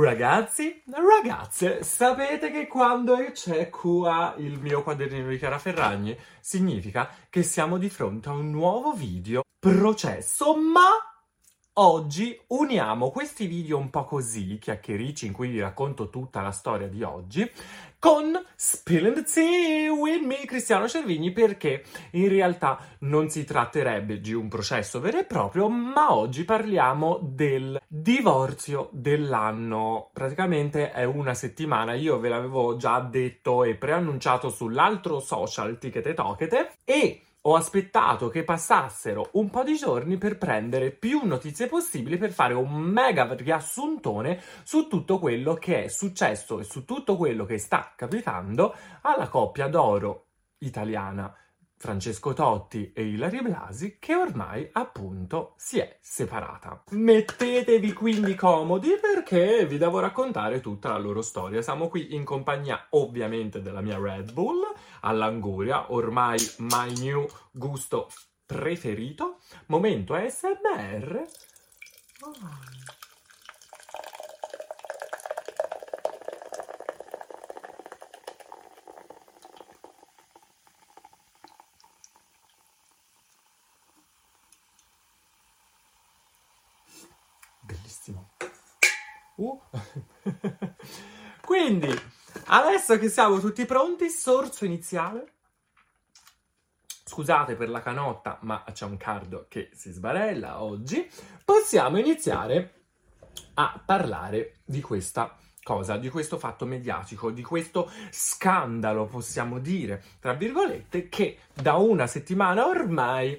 Ragazzi, 0.00 0.80
ragazze, 0.92 1.82
sapete 1.82 2.52
che 2.52 2.68
quando 2.68 3.16
c'è 3.32 3.68
qua 3.68 4.32
il 4.38 4.56
mio 4.60 4.84
quadernino 4.84 5.28
di 5.28 5.38
Chiara 5.38 5.58
Ferragni 5.58 6.16
significa 6.40 7.10
che 7.28 7.42
siamo 7.42 7.78
di 7.78 7.88
fronte 7.88 8.28
a 8.28 8.32
un 8.32 8.48
nuovo 8.48 8.92
video 8.92 9.42
processo, 9.58 10.54
ma 10.54 11.07
oggi 11.80 12.36
uniamo 12.48 13.10
questi 13.10 13.46
video 13.46 13.78
un 13.78 13.90
po' 13.90 14.04
così, 14.04 14.58
chiacchiericci 14.58 15.26
in 15.26 15.32
cui 15.32 15.48
vi 15.48 15.60
racconto 15.60 16.10
tutta 16.10 16.40
la 16.40 16.50
storia 16.50 16.88
di 16.88 17.02
oggi, 17.04 17.48
con 18.00 18.36
Spilling 18.54 19.14
the 19.14 19.22
Tea 19.22 19.92
with 19.92 20.22
me, 20.22 20.44
Cristiano 20.44 20.88
Cervigni, 20.88 21.30
perché 21.32 21.84
in 22.12 22.28
realtà 22.28 22.78
non 23.00 23.28
si 23.28 23.44
tratterebbe 23.44 24.20
di 24.20 24.32
un 24.32 24.48
processo 24.48 25.00
vero 25.00 25.18
e 25.18 25.24
proprio, 25.24 25.68
ma 25.68 26.12
oggi 26.14 26.44
parliamo 26.44 27.20
del 27.22 27.80
divorzio 27.86 28.88
dell'anno. 28.92 30.10
Praticamente 30.12 30.90
è 30.90 31.04
una 31.04 31.34
settimana, 31.34 31.94
io 31.94 32.18
ve 32.18 32.28
l'avevo 32.28 32.76
già 32.76 32.98
detto 33.00 33.62
e 33.62 33.76
preannunciato 33.76 34.50
sull'altro 34.50 35.20
social 35.20 35.78
Ticket 35.78 36.06
e 36.06 36.14
Tochete, 36.14 36.72
e 36.84 37.22
ho 37.42 37.54
aspettato 37.54 38.28
che 38.28 38.44
passassero 38.44 39.30
un 39.32 39.48
po' 39.50 39.62
di 39.62 39.76
giorni 39.76 40.18
per 40.18 40.38
prendere 40.38 40.90
più 40.90 41.24
notizie 41.24 41.66
possibili 41.66 42.18
per 42.18 42.32
fare 42.32 42.54
un 42.54 42.72
mega 42.74 43.32
riassuntone 43.34 44.40
su 44.64 44.88
tutto 44.88 45.18
quello 45.18 45.54
che 45.54 45.84
è 45.84 45.88
successo 45.88 46.58
e 46.58 46.64
su 46.64 46.84
tutto 46.84 47.16
quello 47.16 47.44
che 47.44 47.58
sta 47.58 47.92
capitando 47.96 48.74
alla 49.02 49.28
coppia 49.28 49.68
d'oro 49.68 50.26
italiana 50.58 51.32
Francesco 51.78 52.32
Totti 52.32 52.92
e 52.92 53.06
Ilari 53.06 53.40
Blasi 53.40 53.98
che 54.00 54.14
ormai 54.16 54.68
appunto 54.72 55.54
si 55.56 55.78
è 55.78 55.98
separata. 56.00 56.82
Mettetevi 56.90 57.92
quindi 57.92 58.34
comodi 58.34 58.98
perché 59.00 59.64
vi 59.64 59.78
devo 59.78 60.00
raccontare 60.00 60.60
tutta 60.60 60.90
la 60.90 60.98
loro 60.98 61.22
storia. 61.22 61.62
Siamo 61.62 61.88
qui 61.88 62.14
in 62.14 62.24
compagnia 62.24 62.88
ovviamente 62.90 63.62
della 63.62 63.80
mia 63.80 63.98
Red 63.98 64.32
Bull 64.32 64.62
all'anguria, 65.02 65.92
ormai 65.92 66.38
my 66.58 66.92
new 66.98 67.26
gusto 67.52 68.10
preferito. 68.44 69.38
Momento 69.66 70.14
ASMR. 70.14 71.22
Oh. 72.22 72.97
Quindi, 91.58 91.92
adesso 92.46 92.96
che 92.98 93.08
siamo 93.08 93.40
tutti 93.40 93.66
pronti, 93.66 94.08
sorso 94.10 94.64
iniziale. 94.64 95.32
Scusate 97.04 97.56
per 97.56 97.68
la 97.68 97.82
canotta, 97.82 98.38
ma 98.42 98.62
c'è 98.72 98.84
un 98.84 98.96
cardo 98.96 99.46
che 99.48 99.70
si 99.72 99.90
sbarella 99.90 100.62
oggi. 100.62 101.10
Possiamo 101.44 101.98
iniziare 101.98 102.74
a 103.54 103.82
parlare 103.84 104.58
di 104.64 104.80
questa 104.80 105.36
cosa, 105.64 105.96
di 105.96 106.08
questo 106.08 106.38
fatto 106.38 106.64
mediatico, 106.64 107.32
di 107.32 107.42
questo 107.42 107.90
scandalo, 108.12 109.06
possiamo 109.06 109.58
dire, 109.58 110.00
tra 110.20 110.34
virgolette, 110.34 111.08
che 111.08 111.38
da 111.52 111.74
una 111.74 112.06
settimana 112.06 112.68
ormai 112.68 113.36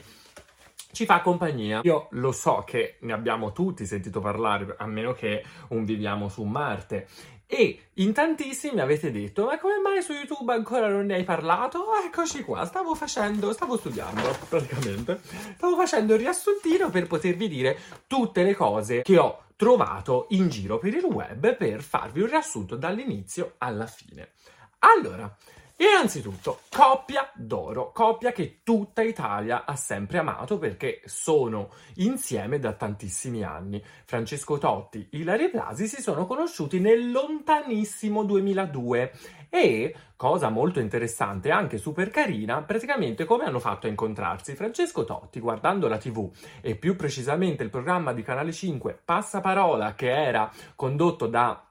ci 0.91 1.05
fa 1.05 1.21
compagnia. 1.21 1.79
Io 1.83 2.07
lo 2.11 2.33
so 2.33 2.63
che 2.65 2.97
ne 3.01 3.13
abbiamo 3.13 3.53
tutti 3.53 3.85
sentito 3.85 4.19
parlare, 4.19 4.75
a 4.77 4.85
meno 4.87 5.13
che 5.13 5.41
un 5.69 5.85
viviamo 5.85 6.27
su 6.27 6.43
Marte. 6.43 7.07
E 7.51 7.79
in 7.95 8.13
tantissimi 8.13 8.79
avete 8.79 9.11
detto: 9.11 9.45
Ma 9.45 9.57
come 9.57 9.79
mai 9.79 10.03
su 10.03 10.13
YouTube 10.13 10.53
ancora 10.53 10.87
non 10.87 11.07
ne 11.07 11.15
hai 11.15 11.23
parlato? 11.23 11.87
Eccoci 12.05 12.43
qua, 12.43 12.63
stavo 12.63 12.93
facendo, 12.93 13.51
stavo 13.53 13.75
studiando 13.75 14.37
praticamente. 14.47 15.19
Stavo 15.55 15.75
facendo 15.75 16.13
il 16.13 16.19
riassuntino 16.19 16.91
per 16.91 17.07
potervi 17.07 17.47
dire 17.47 17.75
tutte 18.05 18.43
le 18.43 18.53
cose 18.53 19.01
che 19.01 19.17
ho 19.17 19.45
trovato 19.55 20.27
in 20.29 20.47
giro 20.49 20.77
per 20.77 20.93
il 20.93 21.03
web 21.03 21.55
per 21.55 21.81
farvi 21.81 22.21
un 22.21 22.27
riassunto 22.27 22.75
dall'inizio 22.75 23.55
alla 23.57 23.87
fine. 23.87 24.33
Allora, 24.81 25.35
Innanzitutto, 25.81 26.59
coppia 26.69 27.31
d'oro, 27.33 27.93
coppia 27.93 28.33
che 28.33 28.59
tutta 28.63 29.01
Italia 29.01 29.63
ha 29.63 29.77
sempre 29.77 30.17
amato 30.17 30.57
perché 30.57 30.99
sono 31.05 31.69
insieme 31.95 32.59
da 32.59 32.73
tantissimi 32.73 33.43
anni. 33.43 33.81
Francesco 34.03 34.57
Totti, 34.57 35.07
e 35.09 35.19
Ilari 35.19 35.49
Blasi 35.49 35.87
si 35.87 36.01
sono 36.01 36.25
conosciuti 36.25 36.81
nel 36.81 37.09
lontanissimo 37.11 38.25
2002 38.25 39.13
e, 39.47 39.95
cosa 40.17 40.49
molto 40.49 40.81
interessante, 40.81 41.49
anche 41.49 41.77
super 41.77 42.09
carina, 42.09 42.61
praticamente 42.61 43.23
come 43.23 43.45
hanno 43.45 43.59
fatto 43.59 43.87
a 43.87 43.89
incontrarsi? 43.89 44.55
Francesco 44.55 45.05
Totti, 45.05 45.39
guardando 45.39 45.87
la 45.87 45.97
TV 45.97 46.29
e 46.59 46.75
più 46.75 46.97
precisamente 46.97 47.63
il 47.63 47.69
programma 47.69 48.11
di 48.11 48.21
Canale 48.21 48.51
5 48.51 48.99
Passaparola 49.05 49.95
che 49.95 50.11
era 50.11 50.51
condotto 50.75 51.25
da 51.27 51.65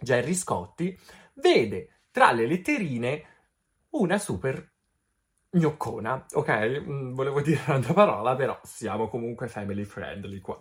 Gerry 0.00 0.34
Scotti, 0.34 0.96
vede 1.34 2.02
tra 2.12 2.30
le 2.30 2.46
letterine 2.46 3.24
una 3.90 4.18
super 4.18 4.72
gnoccona, 5.52 6.26
ok? 6.32 6.82
Mm, 6.86 7.14
volevo 7.14 7.40
dire 7.40 7.60
un'altra 7.66 7.92
parola, 7.92 8.36
però 8.36 8.58
siamo 8.62 9.08
comunque 9.08 9.48
family 9.48 9.84
friendly 9.84 10.40
qua. 10.40 10.60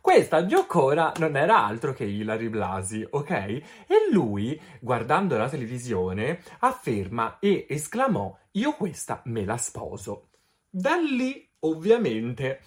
Questa 0.00 0.42
gnoccona 0.42 1.12
non 1.18 1.36
era 1.36 1.64
altro 1.64 1.92
che 1.92 2.04
Hilary 2.04 2.48
Blasi, 2.48 3.06
ok? 3.08 3.30
E 3.30 3.64
lui, 4.12 4.58
guardando 4.80 5.36
la 5.36 5.48
televisione, 5.48 6.40
afferma 6.60 7.38
e 7.38 7.66
esclamò: 7.68 8.36
Io 8.52 8.72
questa 8.72 9.20
me 9.26 9.44
la 9.44 9.58
sposo. 9.58 10.30
Da 10.70 10.96
lì, 10.96 11.46
ovviamente, 11.60 12.60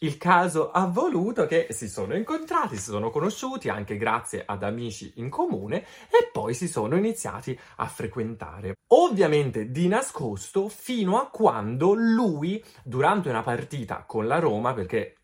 il 0.00 0.16
caso 0.18 0.70
ha 0.70 0.86
voluto 0.86 1.46
che 1.46 1.68
si 1.70 1.88
sono 1.88 2.14
incontrati, 2.14 2.76
si 2.76 2.90
sono 2.90 3.10
conosciuti 3.10 3.68
anche 3.68 3.96
grazie 3.96 4.42
ad 4.44 4.62
amici 4.62 5.12
in 5.16 5.28
comune 5.28 5.82
e 6.08 6.28
poi 6.32 6.54
si 6.54 6.68
sono 6.68 6.96
iniziati 6.96 7.58
a 7.76 7.86
frequentare. 7.86 8.74
Ovviamente 8.88 9.70
di 9.70 9.88
nascosto 9.88 10.68
fino 10.68 11.18
a 11.18 11.28
quando 11.28 11.94
lui, 11.94 12.62
durante 12.82 13.28
una 13.28 13.42
partita 13.42 14.04
con 14.06 14.26
la 14.26 14.38
Roma, 14.38 14.74
perché 14.74 15.16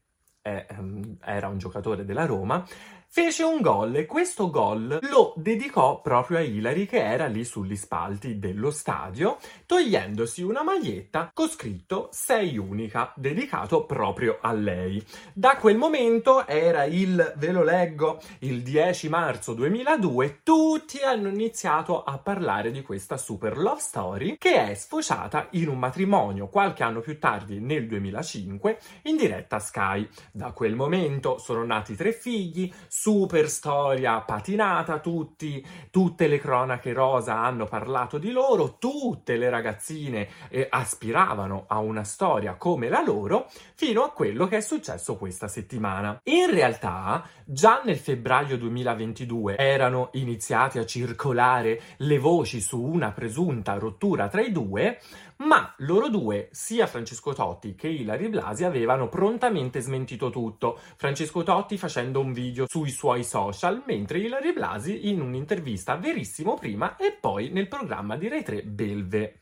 um, 0.42 1.16
era 1.22 1.48
un 1.48 1.58
giocatore 1.58 2.04
della 2.04 2.24
Roma, 2.24 2.64
fece 3.12 3.42
un 3.42 3.60
gol 3.60 3.96
e 3.96 4.06
questo 4.06 4.50
gol 4.50 5.00
lo 5.10 5.32
dedicò 5.34 6.00
proprio 6.00 6.38
a 6.38 6.42
Hilary 6.42 6.86
che 6.86 7.02
era 7.02 7.26
lì 7.26 7.42
sugli 7.44 7.74
spalti 7.74 8.38
dello 8.38 8.70
stadio, 8.70 9.38
togliendosi 9.66 10.42
una 10.42 10.62
maglietta 10.62 11.32
con 11.34 11.48
scritto 11.48 12.08
Sei 12.12 12.56
unica, 12.56 13.12
dedicato 13.16 13.84
proprio 13.84 14.38
a 14.40 14.52
lei. 14.52 15.04
Da 15.32 15.56
quel 15.56 15.76
momento 15.76 16.46
era 16.46 16.84
il, 16.84 17.34
ve 17.36 17.50
lo 17.50 17.64
leggo, 17.64 18.20
il 18.40 18.62
10 18.62 19.08
marzo 19.08 19.54
2002, 19.54 20.42
tutti 20.44 21.00
hanno 21.00 21.28
iniziato 21.28 22.04
a 22.04 22.16
parlare 22.18 22.70
di 22.70 22.82
questa 22.82 23.16
super 23.16 23.58
love 23.58 23.80
story 23.80 24.36
che 24.38 24.70
è 24.70 24.74
sfociata 24.74 25.48
in 25.52 25.68
un 25.68 25.80
matrimonio 25.80 26.46
qualche 26.46 26.84
anno 26.84 27.00
più 27.00 27.18
tardi 27.18 27.58
nel 27.58 27.88
2005 27.88 28.78
in 29.02 29.16
diretta 29.16 29.58
Sky. 29.58 30.08
Da 30.30 30.52
quel 30.52 30.76
momento 30.76 31.38
sono 31.38 31.64
nati 31.64 31.96
tre 31.96 32.12
figli, 32.12 32.72
super 33.00 33.48
storia 33.48 34.20
patinata, 34.20 34.98
tutti, 34.98 35.66
tutte 35.90 36.26
le 36.26 36.38
cronache 36.38 36.92
rosa 36.92 37.38
hanno 37.38 37.64
parlato 37.64 38.18
di 38.18 38.30
loro, 38.30 38.76
tutte 38.78 39.38
le 39.38 39.48
ragazzine 39.48 40.28
eh, 40.50 40.66
aspiravano 40.68 41.64
a 41.66 41.78
una 41.78 42.04
storia 42.04 42.56
come 42.56 42.90
la 42.90 43.02
loro, 43.02 43.48
fino 43.74 44.02
a 44.02 44.10
quello 44.10 44.46
che 44.46 44.58
è 44.58 44.60
successo 44.60 45.16
questa 45.16 45.48
settimana. 45.48 46.20
In 46.24 46.50
realtà, 46.50 47.26
già 47.46 47.80
nel 47.82 47.96
febbraio 47.96 48.58
2022 48.58 49.56
erano 49.56 50.10
iniziate 50.12 50.78
a 50.78 50.84
circolare 50.84 51.80
le 51.96 52.18
voci 52.18 52.60
su 52.60 52.82
una 52.82 53.12
presunta 53.12 53.78
rottura 53.78 54.28
tra 54.28 54.42
i 54.42 54.52
due, 54.52 55.00
ma 55.40 55.72
loro 55.78 56.08
due, 56.08 56.48
sia 56.52 56.86
Francesco 56.86 57.32
Totti 57.32 57.74
che 57.74 57.88
Ilari 57.88 58.28
Blasi, 58.28 58.64
avevano 58.64 59.08
prontamente 59.08 59.80
smentito 59.80 60.30
tutto. 60.30 60.78
Francesco 60.96 61.42
Totti 61.42 61.78
facendo 61.78 62.20
un 62.20 62.32
video 62.32 62.66
sui 62.68 62.90
suoi 62.90 63.24
social, 63.24 63.82
mentre 63.86 64.18
Ilari 64.18 64.52
Blasi 64.52 65.08
in 65.08 65.20
un'intervista 65.20 65.96
verissimo 65.96 66.54
prima 66.54 66.96
e 66.96 67.12
poi 67.12 67.50
nel 67.50 67.68
programma 67.68 68.16
di 68.16 68.28
Rai 68.28 68.42
3 68.42 68.62
Belve. 68.64 69.40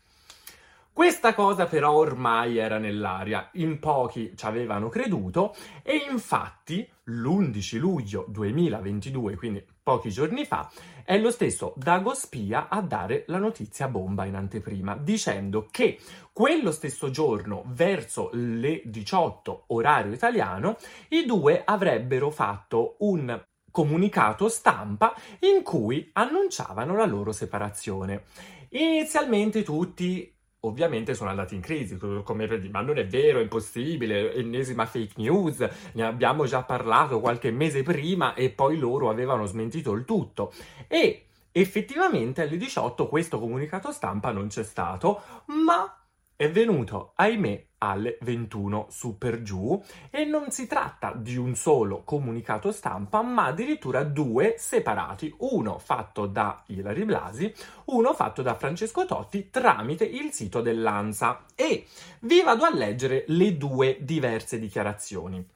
Questa 0.92 1.32
cosa 1.32 1.66
però 1.66 1.92
ormai 1.92 2.58
era 2.58 2.78
nell'aria, 2.78 3.50
in 3.52 3.78
pochi 3.78 4.32
ci 4.34 4.46
avevano 4.46 4.88
creduto 4.88 5.54
e 5.84 6.06
infatti 6.10 6.88
l'11 7.04 7.78
luglio 7.78 8.24
2022, 8.26 9.36
quindi 9.36 9.64
pochi 9.88 10.10
giorni 10.10 10.44
fa, 10.44 10.70
è 11.02 11.16
lo 11.16 11.30
stesso 11.30 11.72
Dago 11.74 12.12
Spia 12.12 12.68
a 12.68 12.82
dare 12.82 13.24
la 13.28 13.38
notizia 13.38 13.88
bomba 13.88 14.26
in 14.26 14.34
anteprima, 14.34 14.94
dicendo 14.94 15.66
che 15.70 15.98
quello 16.30 16.72
stesso 16.72 17.08
giorno, 17.08 17.62
verso 17.68 18.28
le 18.34 18.82
18 18.84 19.64
orario 19.68 20.12
italiano, 20.12 20.76
i 21.08 21.24
due 21.24 21.62
avrebbero 21.64 22.28
fatto 22.28 22.96
un 22.98 23.42
comunicato 23.70 24.50
stampa 24.50 25.14
in 25.40 25.62
cui 25.62 26.10
annunciavano 26.12 26.94
la 26.94 27.06
loro 27.06 27.32
separazione. 27.32 28.24
Inizialmente 28.72 29.62
tutti 29.62 30.37
ovviamente 30.60 31.14
sono 31.14 31.30
andati 31.30 31.54
in 31.54 31.60
crisi, 31.60 31.96
come 31.96 32.46
per 32.46 32.60
dire, 32.60 32.72
ma 32.72 32.80
non 32.80 32.98
è 32.98 33.06
vero, 33.06 33.38
è 33.38 33.42
impossibile, 33.42 34.34
ennesima 34.34 34.86
fake 34.86 35.14
news, 35.16 35.66
ne 35.92 36.04
abbiamo 36.04 36.46
già 36.46 36.62
parlato 36.62 37.20
qualche 37.20 37.50
mese 37.50 37.82
prima 37.82 38.34
e 38.34 38.50
poi 38.50 38.78
loro 38.78 39.10
avevano 39.10 39.46
smentito 39.46 39.92
il 39.92 40.04
tutto. 40.04 40.52
E 40.88 41.26
effettivamente 41.52 42.42
alle 42.42 42.56
18 42.56 43.08
questo 43.08 43.38
comunicato 43.38 43.92
stampa 43.92 44.32
non 44.32 44.48
c'è 44.48 44.64
stato, 44.64 45.22
ma 45.46 45.92
è 46.34 46.50
venuto, 46.50 47.12
ahimè, 47.16 47.67
alle 47.78 48.18
21 48.20 48.86
su 48.90 49.18
per 49.18 49.42
giù. 49.42 49.80
E 50.10 50.24
non 50.24 50.50
si 50.50 50.66
tratta 50.66 51.12
di 51.14 51.36
un 51.36 51.54
solo 51.54 52.02
comunicato 52.04 52.72
stampa, 52.72 53.22
ma 53.22 53.46
addirittura 53.46 54.04
due 54.04 54.54
separati, 54.58 55.34
uno 55.38 55.78
fatto 55.78 56.26
da 56.26 56.62
Ilari 56.66 57.04
Blasi, 57.04 57.52
uno 57.86 58.14
fatto 58.14 58.42
da 58.42 58.54
Francesco 58.54 59.04
Totti 59.04 59.50
tramite 59.50 60.04
il 60.04 60.32
sito 60.32 60.60
dell'ANSA. 60.60 61.44
E 61.54 61.86
vi 62.20 62.42
vado 62.42 62.64
a 62.64 62.74
leggere 62.74 63.24
le 63.28 63.56
due 63.56 63.98
diverse 64.00 64.58
dichiarazioni. 64.58 65.46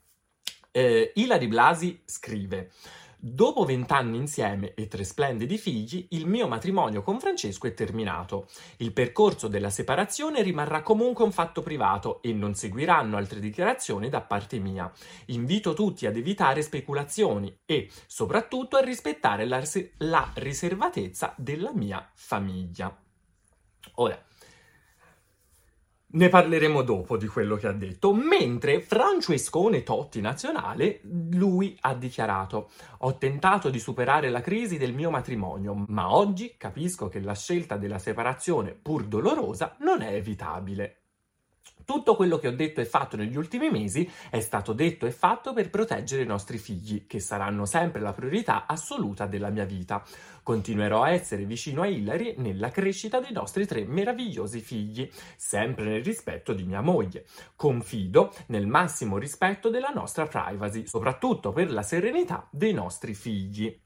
Eh, 0.70 1.12
Ilari 1.16 1.48
Blasi 1.48 2.00
scrive 2.04 2.70
Dopo 3.24 3.64
vent'anni 3.64 4.16
insieme 4.16 4.74
e 4.74 4.88
tre 4.88 5.04
splendidi 5.04 5.56
figli, 5.56 6.08
il 6.10 6.26
mio 6.26 6.48
matrimonio 6.48 7.04
con 7.04 7.20
Francesco 7.20 7.69
è 7.69 7.72
terminato. 7.72 8.48
Il 8.78 8.92
percorso 8.92 9.46
della 9.46 9.70
separazione 9.70 10.42
rimarrà 10.42 10.82
comunque 10.82 11.22
un 11.22 11.30
fatto 11.30 11.62
privato 11.62 12.20
e 12.20 12.32
non 12.32 12.56
seguiranno 12.56 13.16
altre 13.16 13.38
dichiarazioni 13.38 14.08
da 14.08 14.22
parte 14.22 14.58
mia. 14.58 14.90
Invito 15.26 15.72
tutti 15.72 16.04
ad 16.04 16.16
evitare 16.16 16.62
speculazioni 16.62 17.60
e, 17.64 17.88
soprattutto, 18.08 18.76
a 18.76 18.80
rispettare 18.80 19.46
la, 19.46 19.62
la 19.98 20.28
riservatezza 20.34 21.32
della 21.36 21.70
mia 21.72 22.10
famiglia. 22.14 22.92
Ora, 23.94 24.20
ne 26.12 26.29
parleremo 26.29 26.82
dopo 26.82 27.17
di 27.17 27.26
quello 27.26 27.56
che 27.56 27.67
ha 27.67 27.73
detto, 27.73 28.12
mentre 28.12 28.81
Francescone 28.81 29.82
Totti 29.82 30.20
nazionale, 30.20 31.00
lui 31.31 31.76
ha 31.81 31.94
dichiarato 31.94 32.70
ho 32.99 33.17
tentato 33.17 33.70
di 33.70 33.79
superare 33.79 34.31
la 34.31 34.41
crisi 34.41 34.79
del 34.79 34.94
mio 34.94 35.11
matrimonio, 35.11 35.85
ma 35.88 36.14
oggi 36.14 36.55
capisco 36.56 37.09
che 37.09 37.20
la 37.20 37.35
scelta 37.35 37.76
della 37.76 37.99
separazione, 37.99 38.73
pur 38.73 39.05
dolorosa, 39.05 39.76
non 39.81 40.03
è 40.03 40.14
evitabile. 40.14 41.01
Tutto 41.84 42.17
quello 42.17 42.38
che 42.38 42.49
ho 42.49 42.52
detto 42.52 42.81
e 42.81 42.84
fatto 42.84 43.17
negli 43.17 43.37
ultimi 43.37 43.70
mesi 43.70 44.08
è 44.31 44.40
stato 44.40 44.73
detto 44.73 45.06
e 45.06 45.11
fatto 45.11 45.52
per 45.52 45.70
proteggere 45.70 46.23
i 46.23 46.26
nostri 46.26 46.58
figli, 46.58 47.06
che 47.06 47.20
saranno 47.20 47.67
sempre 47.67 48.00
la 48.00 48.12
priorità 48.12 48.67
assoluta 48.67 49.26
della 49.26 49.50
mia 49.50 49.64
vita. 49.64 50.02
Continuerò 50.43 51.02
a 51.02 51.11
essere 51.11 51.44
vicino 51.44 51.82
a 51.82 51.87
Hillary 51.87 52.34
nella 52.38 52.70
crescita 52.70 53.20
dei 53.20 53.32
nostri 53.32 53.67
tre 53.67 53.84
meravigliosi 53.84 54.61
figli, 54.61 55.08
sempre 55.37 55.84
nel 55.84 56.05
rispetto 56.05 56.52
di 56.52 56.64
mia 56.64 56.81
moglie. 56.81 57.26
Confido 57.55 58.32
nel 58.46 58.67
massimo 58.67 59.19
rispetto 59.19 59.70
della 59.70 59.90
nostra 59.90 60.26
privacy, 60.26 60.87
soprattutto 60.87 61.52
per 61.52 61.70
la 61.70 61.82
serenità 61.82 62.49
dei 62.50 62.73
nostri 62.73 63.14
figli. 63.14 63.81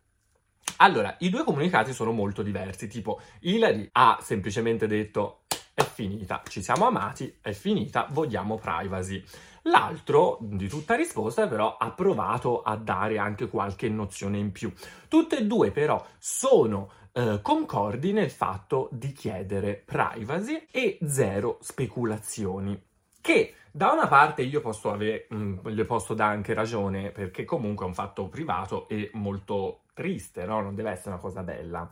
Allora, 0.79 1.17
i 1.21 1.31
due 1.31 1.45
comunicati 1.45 1.93
sono 1.93 2.13
molto 2.13 2.43
diversi, 2.43 2.87
tipo 2.89 3.21
Hillary 3.41 3.89
ha 3.93 4.19
semplicemente 4.21 4.87
detto 4.87 5.45
è 5.73 5.86
finita, 5.97 6.43
ci 6.47 6.63
siamo 6.63 6.87
amati, 6.87 7.39
è 7.41 7.53
finita, 7.53 8.07
vogliamo 8.11 8.59
privacy. 8.59 9.25
L'altro, 9.63 10.37
di 10.43 10.69
tutta 10.69 10.95
risposta, 10.95 11.49
però 11.49 11.79
ha 11.79 11.91
provato 11.93 12.61
a 12.61 12.77
dare 12.77 13.17
anche 13.17 13.49
qualche 13.49 13.89
nozione 13.89 14.37
in 14.37 14.53
più. 14.53 14.71
Tutte 15.09 15.39
e 15.39 15.47
due 15.47 15.71
però 15.71 16.05
sono 16.19 16.91
eh, 17.13 17.41
concordi 17.41 18.13
nel 18.13 18.31
fatto 18.31 18.91
di 18.93 19.13
chiedere 19.13 19.83
privacy 19.85 20.67
e 20.71 20.99
zero 21.07 21.57
speculazioni. 21.63 22.79
Che 23.19 23.55
da 23.73 23.91
una 23.93 24.07
parte 24.07 24.43
io 24.43 24.61
posso 24.61 24.93
avere, 24.93 25.27
mh, 25.31 25.37
mm, 25.37 25.59
le 25.63 25.85
posso 25.87 26.13
dare 26.13 26.35
anche 26.35 26.53
ragione, 26.53 27.11
perché 27.11 27.47
comunque 27.47 27.87
è 27.87 27.89
un 27.89 27.95
fatto 27.95 28.29
privato 28.29 28.87
e 28.87 29.11
molto 29.15 29.85
triste, 29.95 30.45
no? 30.45 30.61
Non 30.61 30.75
deve 30.75 30.91
essere 30.91 31.11
una 31.11 31.21
cosa 31.21 31.43
bella. 31.43 31.91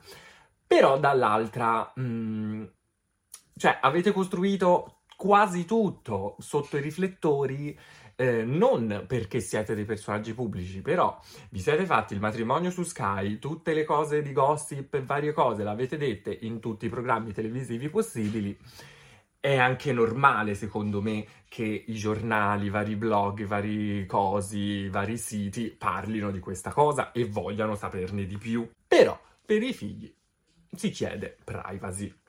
Però 0.67 0.99
dall'altra... 0.99 1.91
Mh, 1.95 2.03
mm, 2.03 2.65
cioè, 3.57 3.79
avete 3.81 4.13
costruito 4.13 5.01
quasi 5.17 5.65
tutto 5.65 6.37
sotto 6.39 6.77
i 6.77 6.81
riflettori, 6.81 7.79
eh, 8.17 8.45
non 8.45 9.05
perché 9.07 9.41
siete 9.41 9.75
dei 9.75 9.85
personaggi 9.85 10.35
pubblici, 10.35 10.83
però 10.83 11.19
vi 11.51 11.61
siete 11.61 11.85
fatti 11.85 12.15
il 12.15 12.21
matrimonio 12.21 12.71
su 12.71 12.83
Sky, 12.83 13.39
tutte 13.39 13.75
le 13.75 13.85
cose 13.85 14.23
di 14.23 14.33
gossip 14.33 14.95
e 14.95 15.03
varie 15.03 15.33
cose 15.33 15.63
l'avete 15.63 15.97
dette 15.97 16.37
in 16.43 16.61
tutti 16.61 16.87
i 16.87 16.91
programmi 16.91 17.33
televisivi 17.33 17.89
possibili. 17.89 18.57
È 19.39 19.57
anche 19.59 19.93
normale, 19.93 20.55
secondo 20.55 21.03
me, 21.03 21.27
che 21.49 21.85
i 21.87 21.95
giornali, 21.95 22.71
vari 22.71 22.97
blog, 22.97 23.45
vari 23.45 24.07
cosi, 24.07 24.89
vari 24.89 25.19
siti 25.19 25.67
parlino 25.69 26.31
di 26.31 26.39
questa 26.39 26.73
cosa 26.73 27.13
e 27.13 27.27
vogliano 27.27 27.75
saperne 27.75 28.25
di 28.25 28.39
più. 28.39 28.67
Però, 28.89 29.21
per 29.45 29.63
i 29.63 29.75
figli 29.75 30.13
si 30.75 30.89
chiede 30.89 31.37
privacy. 31.45 32.24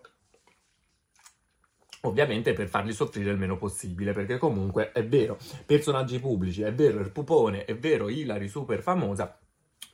Ovviamente 2.07 2.53
per 2.53 2.67
farli 2.67 2.93
soffrire 2.93 3.31
il 3.31 3.37
meno 3.37 3.57
possibile, 3.57 4.13
perché 4.13 4.37
comunque 4.37 4.91
è 4.91 5.05
vero, 5.05 5.37
personaggi 5.65 6.19
pubblici, 6.19 6.61
è 6.61 6.73
vero 6.73 6.99
il 6.99 7.11
pupone, 7.11 7.65
è 7.65 7.75
vero 7.75 8.09
Hilary 8.09 8.47
super 8.47 8.81
famosa, 8.81 9.37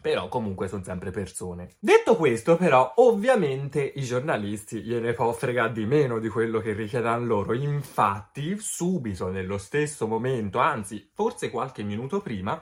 però 0.02 0.28
comunque 0.28 0.68
sono 0.68 0.84
sempre 0.84 1.12
persone. 1.12 1.70
Detto 1.80 2.16
questo, 2.16 2.58
però, 2.58 2.94
ovviamente 2.98 3.84
i 3.96 4.02
giornalisti 4.02 4.82
gliene 4.82 5.14
può 5.14 5.32
fregare 5.32 5.74
di 5.74 5.86
meno 5.86 6.20
di 6.20 6.28
quello 6.28 6.60
che 6.60 6.74
richiedono 6.74 7.24
loro. 7.24 7.54
Infatti, 7.54 8.58
subito 8.58 9.30
nello 9.30 9.60
stesso 9.60 10.08
momento, 10.08 10.58
anzi, 10.58 11.08
forse 11.14 11.52
qualche 11.52 11.84
minuto 11.84 12.20
prima, 12.20 12.60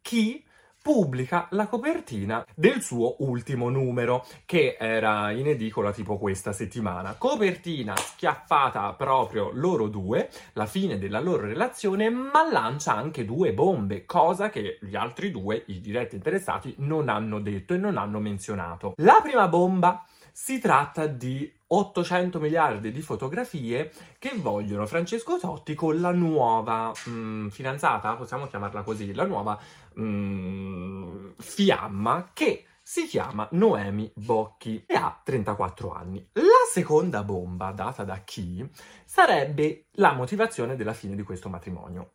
chi 0.00 0.42
pubblica 0.80 1.48
la 1.50 1.66
copertina 1.66 2.44
del 2.54 2.82
suo 2.82 3.16
ultimo 3.18 3.68
numero, 3.68 4.24
che 4.44 4.76
era 4.78 5.30
in 5.32 5.46
edicola 5.46 5.92
tipo 5.92 6.18
questa 6.18 6.52
settimana. 6.52 7.14
Copertina 7.18 7.96
schiaffata 7.96 8.92
proprio 8.94 9.50
loro 9.52 9.88
due, 9.88 10.30
la 10.54 10.66
fine 10.66 10.98
della 10.98 11.20
loro 11.20 11.46
relazione, 11.46 12.10
ma 12.10 12.50
lancia 12.50 12.94
anche 12.94 13.24
due 13.24 13.52
bombe, 13.52 14.06
cosa 14.06 14.48
che 14.50 14.78
gli 14.80 14.96
altri 14.96 15.30
due, 15.30 15.64
i 15.66 15.80
diretti 15.80 16.14
interessati, 16.14 16.74
non 16.78 17.08
hanno 17.08 17.40
detto 17.40 17.74
e 17.74 17.78
non 17.78 17.96
hanno 17.96 18.18
menzionato. 18.18 18.94
La 18.96 19.20
prima 19.22 19.48
bomba 19.48 20.04
si 20.40 20.60
tratta 20.60 21.08
di 21.08 21.52
800 21.66 22.38
miliardi 22.38 22.92
di 22.92 23.02
fotografie 23.02 23.90
che 24.18 24.32
vogliono 24.36 24.86
Francesco 24.86 25.36
Totti 25.36 25.74
con 25.74 26.00
la 26.00 26.12
nuova 26.12 26.92
mh, 27.06 27.10
mm, 27.10 27.48
fidanzata, 27.48 28.14
possiamo 28.14 28.46
chiamarla 28.46 28.82
così, 28.82 29.12
la 29.12 29.26
nuova 29.26 29.58
mm, 30.00 31.30
fiamma 31.38 32.30
che 32.32 32.64
si 32.82 33.06
chiama 33.06 33.46
Noemi 33.52 34.10
Bocchi 34.14 34.84
e 34.86 34.94
ha 34.94 35.20
34 35.22 35.92
anni. 35.92 36.26
La 36.32 36.42
seconda 36.72 37.22
bomba 37.22 37.72
data 37.72 38.04
da 38.04 38.18
chi 38.24 38.66
sarebbe 39.04 39.88
la 39.96 40.14
motivazione 40.14 40.74
della 40.74 40.94
fine 40.94 41.14
di 41.14 41.22
questo 41.22 41.48
matrimonio. 41.50 42.14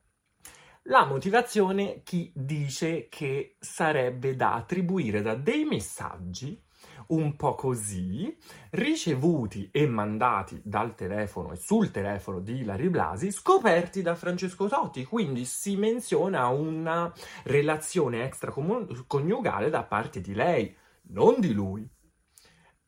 La 0.87 1.05
motivazione 1.05 2.01
chi 2.03 2.31
dice 2.35 3.07
che 3.07 3.55
sarebbe 3.59 4.35
da 4.35 4.55
attribuire 4.55 5.21
da 5.21 5.35
dei 5.35 5.63
messaggi 5.63 6.59
un 7.07 7.35
po' 7.35 7.55
così, 7.55 8.35
ricevuti 8.71 9.69
e 9.71 9.87
mandati 9.87 10.61
dal 10.63 10.95
telefono 10.95 11.51
e 11.51 11.55
sul 11.57 11.91
telefono 11.91 12.39
di 12.39 12.59
Ilari 12.59 12.89
Blasi, 12.89 13.31
scoperti 13.31 14.01
da 14.01 14.15
Francesco 14.15 14.67
Totti. 14.67 15.05
Quindi 15.05 15.45
si 15.45 15.75
menziona 15.75 16.47
una 16.47 17.11
relazione 17.43 18.23
extraconiugale 18.23 19.69
da 19.69 19.83
parte 19.83 20.21
di 20.21 20.33
lei, 20.33 20.75
non 21.09 21.39
di 21.39 21.53
lui. 21.53 21.87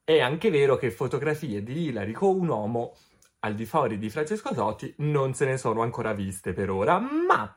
È 0.04 0.20
anche 0.20 0.50
vero 0.50 0.76
che 0.78 0.92
fotografie 0.92 1.64
di 1.64 1.86
Ilari 1.86 2.14
con 2.14 2.40
un 2.40 2.48
uomo 2.48 2.94
al 3.40 3.54
di 3.54 3.66
fuori 3.66 3.98
di 4.00 4.10
Francesco 4.10 4.54
Totti 4.54 4.94
non 4.98 5.34
se 5.36 5.46
ne 5.46 5.58
sono 5.58 5.82
ancora 5.82 6.14
viste 6.14 6.52
per 6.54 6.72
ora, 6.72 7.00
ma 7.00 7.56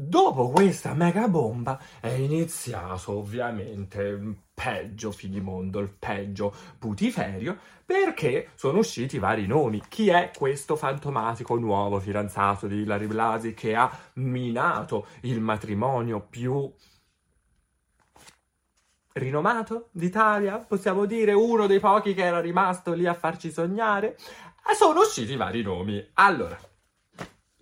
Dopo 0.00 0.50
questa 0.50 0.94
mega 0.94 1.26
bomba 1.26 1.76
è 1.98 2.10
iniziato 2.10 3.18
ovviamente 3.18 4.44
peggio 4.54 5.10
finimondo, 5.10 5.80
il 5.80 5.88
peggio 5.88 6.54
putiferio, 6.78 7.58
perché 7.84 8.50
sono 8.54 8.78
usciti 8.78 9.18
vari 9.18 9.48
nomi. 9.48 9.82
Chi 9.88 10.08
è 10.08 10.30
questo 10.32 10.76
fantomatico 10.76 11.58
nuovo 11.58 11.98
fidanzato 11.98 12.68
di 12.68 12.82
Ilari 12.82 13.08
Blasi 13.08 13.54
che 13.54 13.74
ha 13.74 13.90
minato 14.14 15.08
il 15.22 15.40
matrimonio 15.40 16.20
più 16.20 16.72
rinomato 19.14 19.88
d'Italia? 19.90 20.58
Possiamo 20.58 21.06
dire 21.06 21.32
uno 21.32 21.66
dei 21.66 21.80
pochi 21.80 22.14
che 22.14 22.22
era 22.22 22.38
rimasto 22.38 22.92
lì 22.92 23.08
a 23.08 23.14
farci 23.14 23.50
sognare? 23.50 24.16
Sono 24.76 25.00
usciti 25.00 25.34
vari 25.34 25.62
nomi. 25.62 26.08
Allora, 26.12 26.56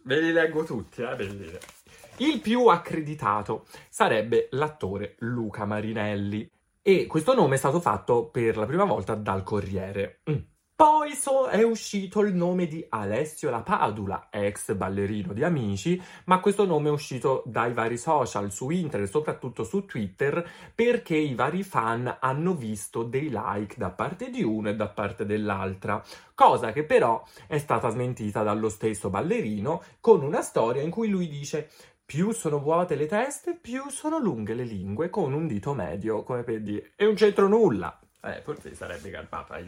ve 0.02 0.20
li 0.20 0.32
leggo 0.32 0.64
tutti, 0.64 1.00
eh, 1.00 1.16
leggo. 1.16 1.75
Il 2.18 2.40
più 2.40 2.68
accreditato 2.68 3.66
sarebbe 3.90 4.48
l'attore 4.52 5.16
Luca 5.18 5.66
Marinelli 5.66 6.50
e 6.80 7.06
questo 7.06 7.34
nome 7.34 7.56
è 7.56 7.58
stato 7.58 7.78
fatto 7.78 8.30
per 8.30 8.56
la 8.56 8.64
prima 8.64 8.84
volta 8.84 9.14
dal 9.14 9.42
Corriere. 9.42 10.20
Mm. 10.30 10.36
Poi 10.76 11.14
so, 11.14 11.46
è 11.46 11.62
uscito 11.62 12.20
il 12.20 12.34
nome 12.34 12.66
di 12.66 12.84
Alessio 12.88 13.48
La 13.48 13.62
Padula, 13.62 14.28
ex 14.30 14.74
ballerino 14.74 15.32
di 15.32 15.42
Amici, 15.42 16.00
ma 16.26 16.38
questo 16.38 16.66
nome 16.66 16.88
è 16.88 16.92
uscito 16.92 17.42
dai 17.46 17.72
vari 17.72 17.96
social, 17.96 18.52
su 18.52 18.68
internet, 18.68 19.08
soprattutto 19.08 19.64
su 19.64 19.86
Twitter, 19.86 20.46
perché 20.74 21.16
i 21.16 21.34
vari 21.34 21.62
fan 21.62 22.18
hanno 22.20 22.54
visto 22.54 23.04
dei 23.04 23.30
like 23.30 23.76
da 23.78 23.90
parte 23.90 24.28
di 24.28 24.42
uno 24.42 24.68
e 24.68 24.76
da 24.76 24.88
parte 24.88 25.24
dell'altra, 25.24 26.02
cosa 26.34 26.72
che 26.72 26.84
però 26.84 27.24
è 27.46 27.56
stata 27.56 27.88
smentita 27.88 28.42
dallo 28.42 28.68
stesso 28.68 29.08
ballerino 29.08 29.82
con 30.00 30.22
una 30.22 30.42
storia 30.42 30.82
in 30.82 30.90
cui 30.90 31.08
lui 31.08 31.26
dice 31.26 31.70
più 32.06 32.30
sono 32.30 32.60
vuote 32.60 32.94
le 32.94 33.06
teste, 33.06 33.58
più 33.60 33.90
sono 33.90 34.18
lunghe 34.18 34.54
le 34.54 34.62
lingue, 34.62 35.10
con 35.10 35.32
un 35.32 35.48
dito 35.48 35.74
medio, 35.74 36.22
come 36.22 36.44
per 36.44 36.60
dire, 36.62 36.92
e 36.94 37.04
un 37.04 37.16
centro 37.16 37.48
nulla. 37.48 37.98
Eh, 38.22 38.42
forse 38.42 38.74
sarebbe 38.74 39.10
Galpapa, 39.10 39.58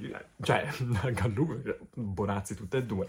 cioè 0.40 0.68
Gallugo, 1.12 1.61
Bonazzi 1.95 2.54
tutte 2.54 2.78
e 2.78 2.85
due. 2.85 3.09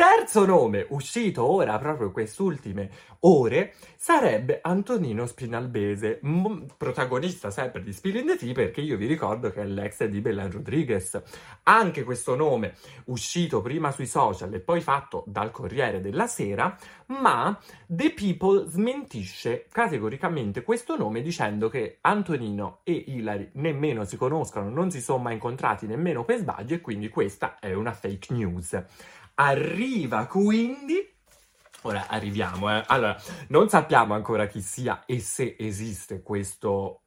Terzo 0.00 0.46
nome 0.46 0.86
uscito 0.88 1.44
ora, 1.44 1.78
proprio 1.78 2.10
quest'ultime 2.10 2.88
ore, 3.20 3.74
sarebbe 3.98 4.60
Antonino 4.62 5.26
Spinalbese, 5.26 6.20
m- 6.22 6.64
protagonista 6.74 7.50
sempre 7.50 7.82
di 7.82 7.92
Spill 7.92 8.16
in 8.16 8.26
the 8.28 8.36
Tea, 8.38 8.54
perché 8.54 8.80
io 8.80 8.96
vi 8.96 9.04
ricordo 9.04 9.50
che 9.50 9.60
è 9.60 9.66
l'ex 9.66 10.02
di 10.06 10.22
Belen 10.22 10.52
Rodriguez. 10.52 11.20
Anche 11.64 12.02
questo 12.02 12.34
nome 12.34 12.76
uscito 13.04 13.60
prima 13.60 13.92
sui 13.92 14.06
social 14.06 14.54
e 14.54 14.60
poi 14.60 14.80
fatto 14.80 15.22
dal 15.26 15.50
Corriere 15.50 16.00
della 16.00 16.26
Sera, 16.26 16.74
ma 17.08 17.60
The 17.86 18.14
People 18.14 18.70
smentisce 18.70 19.66
categoricamente 19.70 20.62
questo 20.62 20.96
nome 20.96 21.20
dicendo 21.20 21.68
che 21.68 21.98
Antonino 22.00 22.78
e 22.84 23.04
Hilary 23.06 23.50
nemmeno 23.56 24.06
si 24.06 24.16
conoscono, 24.16 24.70
non 24.70 24.90
si 24.90 25.02
sono 25.02 25.18
mai 25.18 25.34
incontrati 25.34 25.86
nemmeno 25.86 26.24
per 26.24 26.38
sbaglio 26.38 26.74
e 26.74 26.80
quindi 26.80 27.10
questa 27.10 27.58
è 27.58 27.74
una 27.74 27.92
fake 27.92 28.32
news. 28.32 28.82
Arriva 29.42 30.26
quindi 30.26 31.08
Ora 31.84 32.08
arriviamo, 32.08 32.70
eh. 32.76 32.84
Allora, 32.88 33.16
non 33.48 33.70
sappiamo 33.70 34.12
ancora 34.12 34.46
chi 34.46 34.60
sia 34.60 35.06
e 35.06 35.18
se 35.18 35.56
esiste 35.58 36.22
questo 36.22 37.04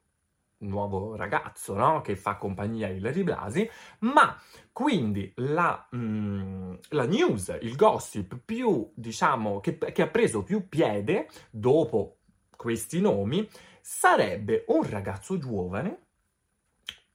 nuovo 0.58 1.14
ragazzo, 1.14 1.74
no? 1.74 2.00
Che 2.00 2.16
fa 2.16 2.34
compagnia 2.34 2.88
a 2.88 2.90
Hilary 2.90 3.22
Blasi, 3.22 3.70
ma 4.00 4.36
quindi 4.72 5.32
la, 5.36 5.88
mm, 5.94 6.74
la, 6.88 7.06
news, 7.06 7.56
il 7.60 7.76
gossip 7.76 8.36
più, 8.44 8.90
diciamo, 8.96 9.60
che, 9.60 9.78
che 9.78 10.02
ha 10.02 10.08
preso 10.08 10.42
più 10.42 10.68
piede 10.68 11.28
dopo 11.50 12.16
questi 12.56 13.00
nomi 13.00 13.48
sarebbe 13.80 14.64
un 14.68 14.90
ragazzo 14.90 15.38
giovane 15.38 15.98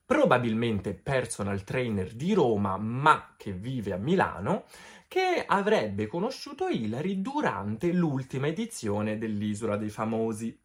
probabilmente 0.09 0.95
personal 0.95 1.63
trainer 1.63 2.13
di 2.15 2.33
Roma, 2.33 2.77
ma 2.77 3.35
che 3.37 3.51
vive 3.51 3.93
a 3.93 3.97
Milano, 3.97 4.63
che 5.09 5.43
avrebbe 5.43 6.05
conosciuto 6.05 6.67
Hilary 6.67 7.19
durante 7.19 7.91
l'ultima 7.91 8.45
edizione 8.45 9.17
dell'Isola 9.17 9.75
dei 9.75 9.89
Famosi. 9.89 10.57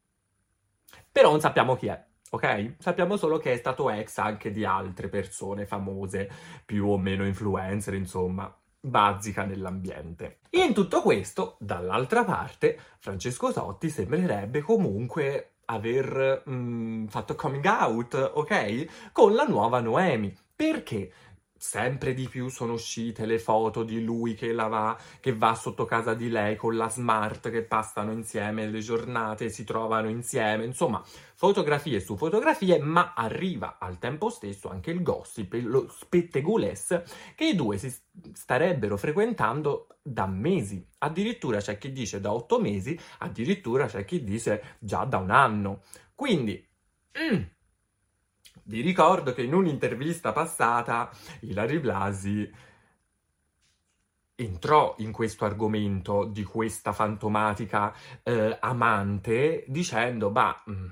Però 1.10 1.30
non 1.30 1.40
sappiamo 1.40 1.74
chi 1.76 1.86
è, 1.86 2.04
ok? 2.28 2.74
Sappiamo 2.78 3.16
solo 3.16 3.38
che 3.38 3.52
è 3.52 3.56
stato 3.56 3.88
ex 3.88 4.18
anche 4.18 4.50
di 4.50 4.66
altre 4.66 5.08
persone 5.08 5.64
famose, 5.64 6.30
più 6.66 6.86
o 6.86 6.98
meno 6.98 7.24
influencer, 7.24 7.94
insomma, 7.94 8.54
bazzica 8.78 9.44
nell'ambiente. 9.44 10.40
In 10.50 10.74
tutto 10.74 11.00
questo, 11.00 11.56
dall'altra 11.58 12.22
parte, 12.24 12.78
Francesco 12.98 13.50
Totti 13.50 13.88
sembrerebbe 13.88 14.60
comunque 14.60 15.54
aver 15.64 16.42
mh, 16.44 16.52
mm, 16.52 17.06
fatto 17.06 17.34
coming 17.34 17.64
out, 17.64 18.32
ok? 18.34 19.10
Con 19.10 19.34
la 19.34 19.44
nuova 19.44 19.80
Noemi. 19.80 20.36
Perché? 20.54 21.12
Sempre 21.66 22.12
di 22.12 22.28
più 22.28 22.50
sono 22.50 22.74
uscite 22.74 23.24
le 23.24 23.38
foto 23.38 23.84
di 23.84 24.04
lui 24.04 24.34
che, 24.34 24.52
va, 24.52 24.96
che 25.18 25.34
va 25.34 25.54
sotto 25.54 25.86
casa 25.86 26.12
di 26.12 26.28
lei 26.28 26.56
con 26.56 26.76
la 26.76 26.90
smart, 26.90 27.50
che 27.50 27.62
passano 27.62 28.12
insieme 28.12 28.68
le 28.68 28.80
giornate, 28.80 29.48
si 29.48 29.64
trovano 29.64 30.10
insieme, 30.10 30.66
insomma, 30.66 31.02
fotografie 31.34 32.00
su 32.00 32.16
fotografie, 32.16 32.78
ma 32.78 33.14
arriva 33.16 33.78
al 33.80 33.98
tempo 33.98 34.28
stesso 34.28 34.68
anche 34.68 34.90
il 34.90 35.02
gossip, 35.02 35.58
lo 35.62 35.88
spettegules, 35.88 37.02
che 37.34 37.46
i 37.46 37.56
due 37.56 37.78
si 37.78 37.92
starebbero 38.34 38.98
frequentando 38.98 39.88
da 40.02 40.26
mesi, 40.26 40.86
addirittura 40.98 41.60
c'è 41.60 41.78
chi 41.78 41.92
dice 41.92 42.20
da 42.20 42.30
otto 42.30 42.60
mesi, 42.60 42.96
addirittura 43.20 43.86
c'è 43.86 44.04
chi 44.04 44.22
dice 44.22 44.76
già 44.78 45.04
da 45.04 45.16
un 45.16 45.30
anno. 45.30 45.80
Quindi... 46.14 46.62
Mm, 47.18 47.42
vi 48.64 48.80
ricordo 48.80 49.32
che 49.32 49.42
in 49.42 49.54
un'intervista 49.54 50.32
passata 50.32 51.10
Ilari 51.40 51.78
Blasi 51.78 52.52
entrò 54.36 54.94
in 54.98 55.12
questo 55.12 55.44
argomento 55.44 56.24
di 56.24 56.42
questa 56.42 56.92
fantomatica 56.92 57.94
eh, 58.22 58.56
amante 58.60 59.64
dicendo, 59.68 60.30
bah, 60.30 60.62
mm, 60.68 60.86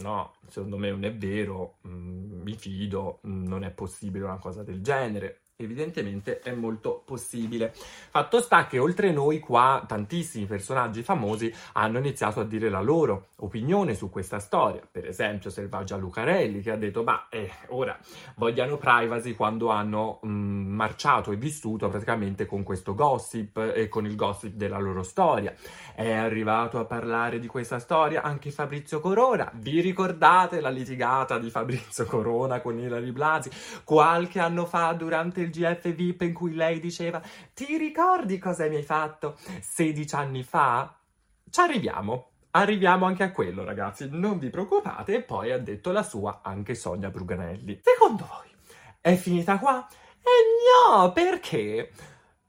no, 0.00 0.34
secondo 0.48 0.78
me 0.78 0.90
non 0.90 1.04
è 1.04 1.14
vero, 1.14 1.78
mm, 1.86 2.42
mi 2.42 2.54
fido, 2.54 3.20
mm, 3.26 3.46
non 3.46 3.64
è 3.64 3.70
possibile 3.70 4.24
una 4.24 4.38
cosa 4.38 4.62
del 4.62 4.82
genere 4.82 5.41
evidentemente 5.64 6.40
è 6.40 6.52
molto 6.52 7.02
possibile. 7.04 7.72
Fatto 7.74 8.40
sta 8.40 8.66
che 8.66 8.78
oltre 8.78 9.12
noi 9.12 9.38
qua 9.38 9.84
tantissimi 9.86 10.46
personaggi 10.46 11.02
famosi 11.02 11.52
hanno 11.72 11.98
iniziato 11.98 12.40
a 12.40 12.44
dire 12.44 12.68
la 12.68 12.80
loro 12.80 13.28
opinione 13.36 13.94
su 13.94 14.10
questa 14.10 14.38
storia. 14.38 14.82
Per 14.90 15.06
esempio 15.06 15.50
Selvaggia 15.50 15.96
Lucarelli 15.96 16.60
che 16.60 16.70
ha 16.70 16.76
detto 16.76 17.02
ma 17.02 17.26
eh, 17.28 17.50
ora 17.68 17.98
vogliano 18.36 18.76
privacy 18.76 19.34
quando 19.34 19.68
hanno 19.70 20.18
mh, 20.22 20.28
mm, 20.28 20.74
marciato 20.74 21.32
e 21.32 21.36
vissuto 21.36 21.88
praticamente 21.88 22.46
con 22.46 22.62
questo 22.62 22.94
gossip 22.94 23.72
e 23.74 23.88
con 23.88 24.06
il 24.06 24.16
gossip 24.16 24.54
della 24.54 24.78
loro 24.78 25.02
storia. 25.02 25.54
È 25.94 26.10
arrivato 26.10 26.78
a 26.78 26.84
parlare 26.84 27.38
di 27.38 27.46
questa 27.46 27.78
storia 27.78 28.22
anche 28.22 28.50
Fabrizio 28.50 29.00
Corona. 29.00 29.50
Vi 29.54 29.80
ricordate 29.80 30.60
la 30.60 30.70
litigata 30.70 31.38
di 31.38 31.50
Fabrizio 31.50 32.04
Corona 32.04 32.60
con 32.60 32.78
Ilari 32.78 33.12
Blasi 33.12 33.50
qualche 33.84 34.40
anno 34.40 34.64
fa 34.66 34.92
durante 34.92 35.40
il 35.40 35.50
GF 35.52 35.94
VIP 35.94 36.22
in 36.22 36.32
cui 36.32 36.54
lei 36.54 36.80
diceva 36.80 37.22
ti 37.54 37.76
ricordi 37.76 38.38
cosa 38.38 38.66
mi 38.66 38.76
hai 38.76 38.82
fatto 38.82 39.36
16 39.60 40.14
anni 40.16 40.42
fa? 40.42 40.96
Ci 41.48 41.60
arriviamo. 41.60 42.30
Arriviamo 42.54 43.06
anche 43.06 43.22
a 43.22 43.30
quello, 43.30 43.64
ragazzi, 43.64 44.08
non 44.10 44.38
vi 44.38 44.50
preoccupate. 44.50 45.14
E 45.14 45.22
poi 45.22 45.52
ha 45.52 45.58
detto 45.58 45.92
la 45.92 46.02
sua 46.02 46.40
anche 46.42 46.74
Sonia 46.74 47.10
Bruganelli. 47.10 47.80
Secondo 47.82 48.26
voi 48.26 48.50
è 49.00 49.14
finita 49.14 49.58
qua? 49.58 49.86
E 50.18 50.96
no, 50.96 51.12
perché? 51.12 51.90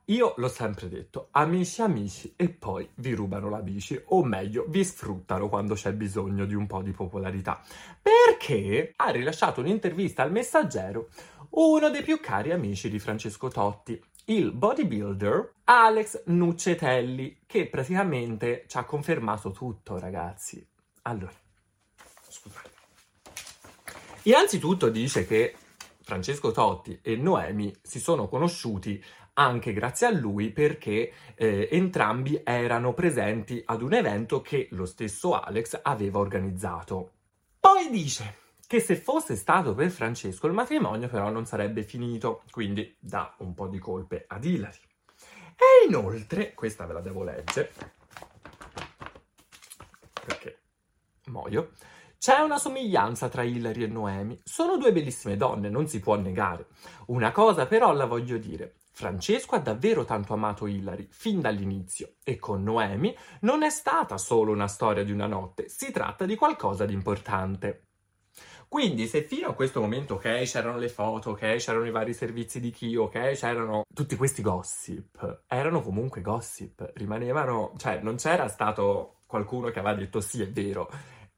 Io 0.08 0.34
l'ho 0.36 0.50
sempre 0.50 0.90
detto, 0.90 1.30
amici 1.32 1.82
amici 1.82 2.34
e 2.36 2.50
poi 2.50 2.88
vi 2.96 3.14
rubano 3.14 3.50
la 3.50 3.62
bici, 3.62 4.00
o 4.08 4.24
meglio, 4.26 4.66
vi 4.68 4.84
sfruttano 4.84 5.48
quando 5.48 5.76
c'è 5.76 5.94
bisogno 5.94 6.44
di 6.46 6.54
un 6.54 6.68
po' 6.68 6.82
di 6.82 6.92
popolarità. 6.92 7.62
Perché 8.02 8.92
ha 8.98 9.10
rilasciato 9.12 9.62
un'intervista 9.62 10.22
al 10.22 10.32
Messaggero 10.32 11.08
uno 11.56 11.90
dei 11.90 12.02
più 12.02 12.20
cari 12.20 12.52
amici 12.52 12.90
di 12.90 12.98
Francesco 12.98 13.48
Totti, 13.48 14.02
il 14.26 14.52
bodybuilder 14.52 15.54
Alex 15.66 16.24
Nuccetelli, 16.26 17.42
che 17.46 17.68
praticamente 17.68 18.66
ci 18.68 18.78
ha 18.78 18.86
confermato 18.86 19.52
tutto, 19.52 20.00
ragazzi. 20.00 20.66
Allora, 21.04 21.34
scusate. 22.28 22.72
Innanzitutto 24.24 24.90
dice 24.90 25.28
che 25.28 25.56
Francesco 26.02 26.52
Totti 26.52 27.00
e 27.04 27.18
Noemi 27.18 27.76
si 27.82 28.00
sono 28.00 28.28
conosciuti 28.28 29.04
anche 29.34 29.74
grazie 29.74 30.08
a 30.08 30.12
lui 30.12 30.52
perché 30.52 31.12
eh, 31.36 31.68
entrambi 31.72 32.42
erano 32.44 32.94
presenti 32.94 33.62
ad 33.66 33.82
un 33.82 33.94
evento 33.94 34.42
che 34.42 34.70
lo 34.72 34.86
stesso 34.86 35.40
Alex 35.40 35.80
aveva 35.84 36.20
organizzato. 36.20 37.12
Poi 37.60 37.90
dice 37.90 38.42
che 38.74 38.80
se 38.80 38.96
fosse 38.96 39.36
stato 39.36 39.76
per 39.76 39.92
Francesco 39.92 40.48
il 40.48 40.54
matrimonio 40.54 41.08
però 41.08 41.30
non 41.30 41.46
sarebbe 41.46 41.84
finito, 41.84 42.42
quindi 42.50 42.98
dà 43.00 43.36
un 43.38 43.54
po' 43.54 43.68
di 43.68 43.78
colpe 43.78 44.26
ad 44.28 44.44
Hilary. 44.44 44.80
E 45.56 45.86
inoltre, 45.88 46.56
questa 46.56 46.88
ve 46.88 46.94
la 46.94 47.02
devo 47.02 47.24
leggere, 47.24 47.72
perché 50.26 50.62
muoio, 51.26 51.74
c'è 52.18 52.40
una 52.40 52.58
somiglianza 52.58 53.30
tra 53.30 53.44
Hilary 53.44 53.84
e 53.84 53.88
Noemi. 53.88 54.42
Sono 54.44 54.78
due 54.78 54.92
bellissime 54.92 55.38
donne, 55.38 55.70
non 55.70 55.88
si 55.88 56.00
può 56.00 56.16
negare. 56.16 56.66
Una 57.08 57.32
cosa 57.32 57.68
però 57.68 57.94
la 57.94 58.06
voglio 58.06 58.40
dire. 58.40 58.78
Francesco 58.92 59.54
ha 59.54 59.60
davvero 59.60 60.04
tanto 60.04 60.34
amato 60.34 60.66
Hilary 60.66 61.10
fin 61.12 61.42
dall'inizio 61.42 62.16
e 62.24 62.40
con 62.40 62.64
Noemi 62.64 63.16
non 63.42 63.62
è 63.62 63.70
stata 63.70 64.18
solo 64.18 64.52
una 64.52 64.68
storia 64.68 65.04
di 65.04 65.12
una 65.12 65.28
notte, 65.28 65.70
si 65.70 65.92
tratta 65.92 66.26
di 66.26 66.36
qualcosa 66.36 66.88
di 66.88 66.94
importante. 66.94 67.90
Quindi 68.74 69.06
se 69.06 69.22
fino 69.22 69.50
a 69.50 69.54
questo 69.54 69.82
momento, 69.82 70.16
ok, 70.16 70.42
c'erano 70.46 70.80
le 70.80 70.90
foto, 70.90 71.30
ok, 71.30 71.58
c'erano 71.58 71.86
i 71.86 71.92
vari 71.92 72.12
servizi 72.12 72.60
di 72.60 72.72
chi, 72.72 72.96
ok, 72.96 73.34
c'erano 73.34 73.84
tutti 73.94 74.16
questi 74.16 74.42
gossip, 74.42 75.44
erano 75.46 75.84
comunque 75.84 76.22
gossip, 76.22 76.92
rimanevano, 76.96 77.74
cioè 77.78 78.00
non 78.00 78.16
c'era 78.16 78.48
stato 78.48 79.20
qualcuno 79.28 79.70
che 79.70 79.78
aveva 79.78 79.94
detto 79.94 80.22
sì, 80.22 80.42
è 80.42 80.50
vero, 80.50 80.90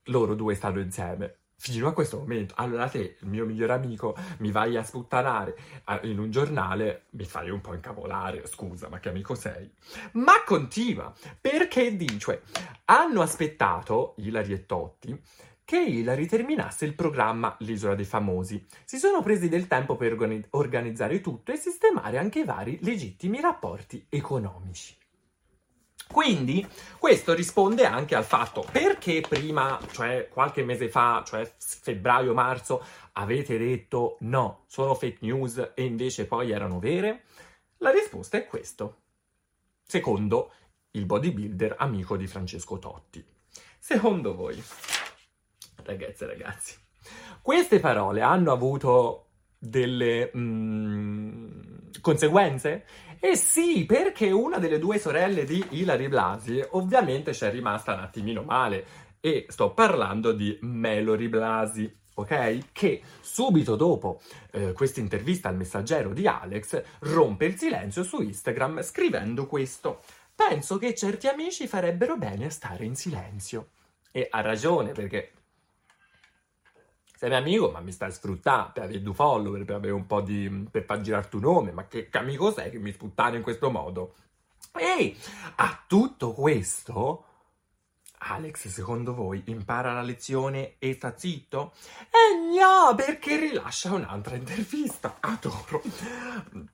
loro 0.04 0.34
due 0.34 0.56
stanno 0.56 0.80
insieme. 0.80 1.40
Fino 1.58 1.90
a 1.90 1.94
questo 1.94 2.20
momento, 2.20 2.54
allora 2.56 2.88
te, 2.88 3.18
il 3.20 3.28
mio 3.28 3.46
migliore 3.46 3.74
amico, 3.74 4.16
mi 4.38 4.52
vai 4.52 4.78
a 4.78 4.84
sputtanare 4.84 5.58
in 6.04 6.20
un 6.20 6.32
giornale, 6.32 7.08
mi 7.12 7.26
fai 7.26 7.50
un 7.50 7.60
po' 7.60 7.74
incavolare, 7.74 8.48
scusa, 8.48 8.88
ma 8.88 9.00
che 9.00 9.10
amico 9.10 9.36
sei? 9.36 9.70
Ma 10.14 10.42
continua, 10.46 11.14
perché 11.42 11.98
dice, 11.98 12.44
hanno 12.86 13.22
aspettato, 13.22 14.14
Ilari 14.20 14.54
e 14.54 14.66
Totti, 14.66 15.22
che 15.66 15.80
Hillary 15.80 16.28
terminasse 16.28 16.86
il 16.86 16.94
programma 16.94 17.56
L'isola 17.60 17.96
dei 17.96 18.06
famosi. 18.06 18.64
Si 18.86 18.98
sono 18.98 19.22
presi 19.22 19.50
del 19.50 19.68
tempo 19.68 19.96
per 19.96 20.16
organizzare 20.52 21.20
tutto 21.20 21.52
e 21.52 21.58
sistemare 21.58 22.20
anche 22.20 22.40
i 22.40 22.46
vari 22.46 22.78
legittimi 22.82 23.42
rapporti 23.42 24.06
economici. 24.08 24.96
Quindi 26.08 26.66
questo 27.00 27.34
risponde 27.34 27.86
anche 27.86 28.14
al 28.14 28.24
fatto 28.24 28.64
perché 28.72 29.22
prima, 29.28 29.80
cioè 29.92 30.30
qualche 30.32 30.64
mese 30.64 30.88
fa, 30.88 31.24
cioè 31.26 31.52
febbraio-marzo, 31.58 32.84
avete 33.14 33.58
detto 33.58 34.18
no, 34.22 34.66
sono 34.68 34.94
fake 34.94 35.18
news 35.22 35.72
e 35.74 35.84
invece 35.84 36.28
poi 36.28 36.52
erano 36.52 36.80
vere? 36.80 37.24
La 37.78 37.90
risposta 37.90 38.38
è 38.38 38.46
questo. 38.46 39.02
Secondo 39.84 40.52
il 40.92 41.06
bodybuilder 41.06 41.76
amico 41.80 42.16
di 42.18 42.28
Francesco 42.28 42.78
Totti. 42.78 43.26
Secondo 43.80 44.36
voi, 44.36 44.62
ragazze 45.86 46.26
e 46.26 46.28
ragazzi, 46.28 46.76
queste 47.42 47.80
parole 47.80 48.22
hanno 48.22 48.52
avuto 48.52 49.28
delle 49.58 50.32
mm, 50.36 51.62
conseguenze? 52.02 52.86
Eh 53.20 53.36
sì, 53.36 53.86
perché 53.86 54.32
una 54.32 54.58
delle 54.58 54.78
due 54.78 55.00
sorelle 55.00 55.46
di 55.46 55.66
Hilary 55.70 56.08
Blasi 56.08 56.64
ovviamente 56.72 57.34
ci 57.34 57.46
è 57.46 57.52
rimasta 57.52 57.94
un 57.94 58.00
attimino 58.00 58.44
male 58.44 58.86
e 59.20 59.46
sto 59.48 59.74
parlando 59.74 60.32
di 60.34 60.58
Melody 60.62 61.28
Blasi, 61.28 61.92
ok? 62.14 62.72
Che 62.72 63.02
subito 63.22 63.76
dopo 63.76 64.22
eh, 64.52 64.74
questa 64.74 65.00
intervista 65.00 65.50
al 65.50 65.56
messaggero 65.56 66.14
di 66.14 66.28
Alex 66.28 66.84
rompe 67.00 67.46
il 67.46 67.58
silenzio 67.58 68.04
su 68.04 68.22
Instagram 68.22 68.84
scrivendo 68.84 69.48
questo. 69.48 70.02
Penso 70.36 70.78
che 70.78 70.94
certi 70.94 71.28
amici 71.28 71.66
farebbero 71.66 72.18
bene 72.18 72.46
a 72.46 72.50
stare 72.52 72.86
in 72.86 72.96
silenzio. 72.96 73.70
E 74.12 74.28
ha 74.30 74.42
ragione 74.42 74.92
perché 74.92 75.32
sei 77.18 77.30
mio 77.30 77.38
amico, 77.38 77.72
ma 77.72 77.80
mi 77.80 77.92
stai 77.92 78.12
sfruttando 78.12 78.72
per 78.74 78.84
avere 78.84 79.02
due 79.02 79.14
follower, 79.14 79.66
per 79.66 79.76
avere 79.76 79.94
un 79.94 80.06
po' 80.06 80.22
di... 80.22 80.68
per 80.70 80.84
far 80.84 81.02
girare 81.02 81.28
tuo 81.30 81.40
nome, 81.40 81.72
ma 81.72 81.88
che, 81.88 82.10
amico 82.12 82.52
sei 82.52 82.70
che 82.72 82.80
mi 82.80 82.92
sputtani 82.92 83.38
in 83.38 83.44
questo 83.44 83.70
modo? 83.70 84.16
E 84.78 85.16
a 85.56 85.84
tutto 85.88 86.34
questo 86.34 87.26
Alex, 88.28 88.68
secondo 88.70 89.14
voi, 89.14 89.44
impara 89.46 89.94
la 89.94 90.02
lezione 90.02 90.76
e 90.80 90.94
sta 90.94 91.16
zitto? 91.16 91.74
Eh 92.06 92.58
no, 92.58 92.96
perché 92.96 93.38
rilascia 93.38 93.94
un'altra 93.94 94.36
intervista. 94.36 95.18
Adoro. 95.20 95.84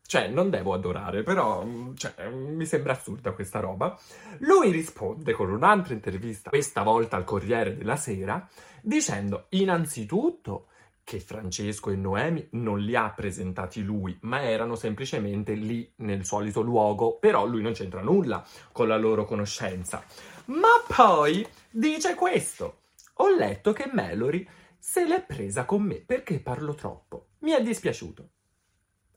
Cioè, 0.05 0.29
non 0.29 0.49
devo 0.49 0.73
adorare, 0.73 1.23
però 1.23 1.65
cioè, 1.95 2.29
mi 2.29 2.65
sembra 2.65 2.93
assurda 2.93 3.33
questa 3.33 3.59
roba. 3.59 3.97
Lui 4.39 4.71
risponde 4.71 5.33
con 5.33 5.51
un'altra 5.51 5.93
intervista, 5.93 6.49
questa 6.49 6.83
volta 6.83 7.17
al 7.17 7.25
Corriere 7.25 7.75
della 7.75 7.97
Sera, 7.97 8.47
dicendo 8.81 9.45
innanzitutto 9.49 10.67
che 11.03 11.19
Francesco 11.19 11.89
e 11.89 11.95
Noemi 11.95 12.47
non 12.51 12.79
li 12.79 12.95
ha 12.95 13.11
presentati 13.11 13.83
lui, 13.83 14.17
ma 14.21 14.43
erano 14.43 14.75
semplicemente 14.75 15.53
lì 15.53 15.91
nel 15.97 16.23
solito 16.23 16.61
luogo, 16.61 17.17
però 17.17 17.45
lui 17.45 17.61
non 17.61 17.73
c'entra 17.73 18.01
nulla 18.01 18.45
con 18.71 18.87
la 18.87 18.97
loro 18.97 19.25
conoscenza. 19.25 20.03
Ma 20.45 20.69
poi 20.87 21.45
dice 21.69 22.15
questo. 22.15 22.79
Ho 23.15 23.29
letto 23.29 23.73
che 23.73 23.89
Mallory 23.91 24.47
se 24.77 25.05
l'è 25.05 25.23
presa 25.23 25.65
con 25.65 25.83
me 25.83 25.95
perché 25.95 26.39
parlo 26.39 26.73
troppo. 26.73 27.31
Mi 27.39 27.51
è 27.51 27.61
dispiaciuto. 27.61 28.29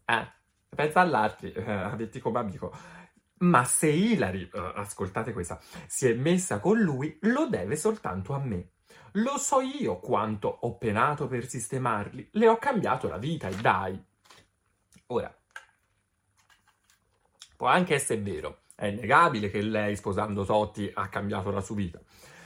Eh, 0.04 0.32
pensa 0.68 1.00
all'altro, 1.00 1.46
eh, 1.46 1.70
averti 1.70 2.18
come 2.18 2.38
amico. 2.38 2.72
Ma 3.38 3.64
se 3.64 3.88
Hilary, 3.88 4.48
uh, 4.52 4.72
ascoltate 4.74 5.32
questa, 5.32 5.60
si 5.86 6.08
è 6.08 6.14
messa 6.14 6.60
con 6.60 6.78
lui, 6.78 7.18
lo 7.22 7.46
deve 7.46 7.76
soltanto 7.76 8.32
a 8.32 8.38
me. 8.38 8.73
Lo 9.18 9.38
so 9.38 9.60
io 9.60 9.98
quanto 9.98 10.48
ho 10.48 10.76
penato 10.76 11.26
per 11.26 11.46
sistemarli. 11.46 12.28
Le 12.32 12.48
ho 12.48 12.58
cambiato 12.58 13.08
la 13.08 13.18
vita 13.18 13.48
e 13.48 13.54
dai. 13.56 14.04
Ora, 15.08 15.34
può 17.56 17.68
anche 17.68 17.94
essere 17.94 18.20
vero 18.20 18.62
è 18.76 18.86
innegabile 18.86 19.50
che 19.50 19.62
lei, 19.62 19.96
sposando 19.96 20.44
Totti, 20.44 20.90
ha 20.92 21.08
cambiato 21.08 21.50
la 21.50 21.60
sua 21.60 21.76
vita. 21.76 22.00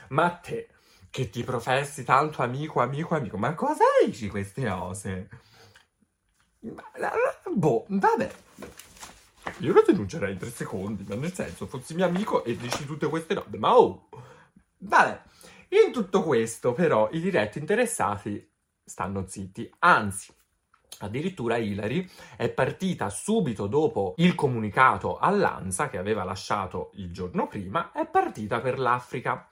Ma 0.09 0.29
te, 0.29 0.69
che 1.09 1.29
ti 1.29 1.43
professi 1.43 2.03
tanto 2.03 2.41
amico, 2.43 2.81
amico, 2.81 3.15
amico, 3.15 3.37
ma 3.37 3.53
cosa 3.55 3.83
dici 4.05 4.29
queste 4.29 4.67
cose? 4.67 5.29
Boh, 6.59 7.85
vabbè. 7.87 8.31
Io 9.59 9.73
lo 9.73 9.81
denuncerei 9.85 10.33
in 10.33 10.37
tre 10.37 10.51
secondi, 10.51 11.03
ma 11.07 11.15
nel 11.15 11.33
senso, 11.33 11.65
fossi 11.65 11.95
mio 11.95 12.05
amico 12.05 12.43
e 12.43 12.55
dici 12.55 12.85
tutte 12.85 13.07
queste 13.07 13.33
robe, 13.33 13.57
ma 13.57 13.75
oh! 13.75 14.07
Vabbè, 14.77 15.21
in 15.69 15.91
tutto 15.91 16.23
questo, 16.23 16.73
però, 16.73 17.09
i 17.11 17.19
diretti 17.19 17.59
interessati 17.59 18.49
stanno 18.83 19.27
zitti, 19.27 19.71
anzi, 19.79 20.33
Addirittura 21.01 21.57
Hillary 21.57 22.09
è 22.35 22.49
partita 22.49 23.09
subito 23.09 23.67
dopo 23.67 24.15
il 24.17 24.35
comunicato 24.35 25.17
all'ANSA 25.17 25.87
che 25.87 25.97
aveva 25.97 26.23
lasciato 26.23 26.91
il 26.95 27.13
giorno 27.13 27.47
prima, 27.47 27.91
è 27.93 28.05
partita 28.05 28.59
per 28.59 28.79
l'Africa. 28.79 29.49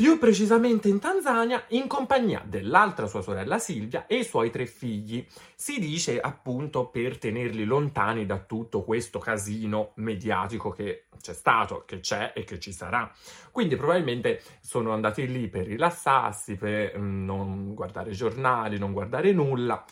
Più 0.00 0.16
precisamente 0.20 0.86
in 0.86 1.00
Tanzania, 1.00 1.64
in 1.70 1.88
compagnia 1.88 2.40
dell'altra 2.46 3.08
sua 3.08 3.20
sorella 3.20 3.58
Silvia 3.58 4.06
e 4.06 4.18
i 4.18 4.24
suoi 4.24 4.48
tre 4.48 4.64
figli. 4.64 5.26
Si 5.56 5.80
dice 5.80 6.20
appunto 6.20 6.86
per 6.86 7.18
tenerli 7.18 7.64
lontani 7.64 8.24
da 8.24 8.38
tutto 8.38 8.84
questo 8.84 9.18
casino 9.18 9.90
mediatico 9.96 10.70
che 10.70 11.06
c'è 11.20 11.32
stato, 11.32 11.82
che 11.84 11.98
c'è 11.98 12.32
e 12.32 12.44
che 12.44 12.60
ci 12.60 12.70
sarà. 12.70 13.12
Quindi 13.50 13.74
probabilmente 13.74 14.40
sono 14.60 14.92
andati 14.92 15.26
lì 15.26 15.48
per 15.48 15.66
rilassarsi, 15.66 16.54
per 16.54 16.96
mm, 16.96 17.24
non 17.24 17.74
guardare 17.74 18.12
giornali, 18.12 18.78
non 18.78 18.92
guardare 18.92 19.32
nulla 19.32 19.84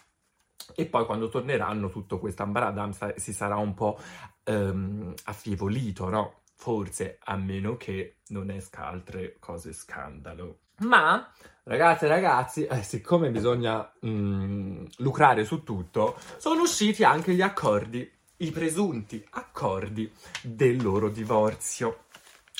e 0.77 0.87
poi 0.87 1.05
quando 1.05 1.29
torneranno 1.29 1.88
tutto 1.88 2.21
questo 2.21 2.45
ambaradam 2.45 2.92
si 3.16 3.33
sarà 3.33 3.57
un 3.57 3.75
po' 3.75 3.99
um, 4.45 5.12
affievolito, 5.25 6.09
no? 6.09 6.42
Forse, 6.57 7.19
a 7.23 7.37
meno 7.37 7.77
che 7.77 8.16
non 8.29 8.51
esca 8.51 8.87
altre 8.87 9.37
cose 9.38 9.73
scandalo. 9.73 10.59
Ma, 10.79 11.31
ragazze 11.64 12.07
e 12.07 12.09
ragazzi, 12.09 12.66
eh, 12.66 12.83
siccome 12.83 13.31
bisogna 13.31 13.90
mm, 14.05 14.87
lucrare 14.99 15.45
su 15.45 15.62
tutto, 15.62 16.19
sono 16.38 16.62
usciti 16.62 17.05
anche 17.05 17.35
gli 17.35 17.42
accordi, 17.42 18.11
i 18.38 18.51
presunti 18.51 19.25
accordi 19.31 20.11
del 20.42 20.83
loro 20.83 21.09
divorzio. 21.09 22.05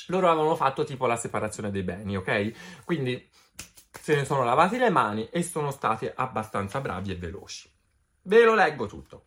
Loro 0.07 0.29
avevano 0.29 0.55
fatto 0.55 0.83
tipo 0.83 1.05
la 1.05 1.17
separazione 1.17 1.69
dei 1.69 1.83
beni, 1.83 2.15
ok? 2.15 2.83
Quindi 2.85 3.29
se 3.91 4.15
ne 4.15 4.25
sono 4.25 4.43
lavati 4.43 4.77
le 4.77 4.89
mani 4.89 5.27
e 5.29 5.43
sono 5.43 5.69
stati 5.71 6.09
abbastanza 6.13 6.79
bravi 6.79 7.11
e 7.11 7.17
veloci. 7.17 7.69
Ve 8.21 8.43
lo 8.43 8.55
leggo 8.55 8.87
tutto. 8.87 9.25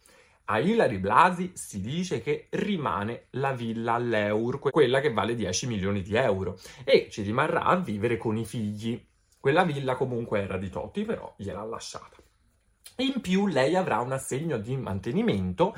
A 0.52 0.58
Hilary 0.58 0.98
Blasi 0.98 1.52
si 1.54 1.80
dice 1.80 2.20
che 2.20 2.48
rimane 2.50 3.26
la 3.30 3.52
villa 3.52 3.92
all'Eur, 3.92 4.58
quella 4.58 4.98
che 4.98 5.12
vale 5.12 5.36
10 5.36 5.68
milioni 5.68 6.02
di 6.02 6.16
euro, 6.16 6.58
e 6.82 7.06
ci 7.08 7.22
rimarrà 7.22 7.62
a 7.62 7.76
vivere 7.76 8.16
con 8.16 8.36
i 8.36 8.44
figli. 8.44 9.00
Quella 9.38 9.62
villa 9.62 9.94
comunque 9.94 10.40
era 10.40 10.56
di 10.56 10.68
Totti, 10.68 11.04
però 11.04 11.32
gliel'ha 11.36 11.62
lasciata. 11.62 12.16
In 12.96 13.20
più 13.20 13.46
lei 13.46 13.76
avrà 13.76 14.00
un 14.00 14.10
assegno 14.10 14.58
di 14.58 14.76
mantenimento 14.76 15.72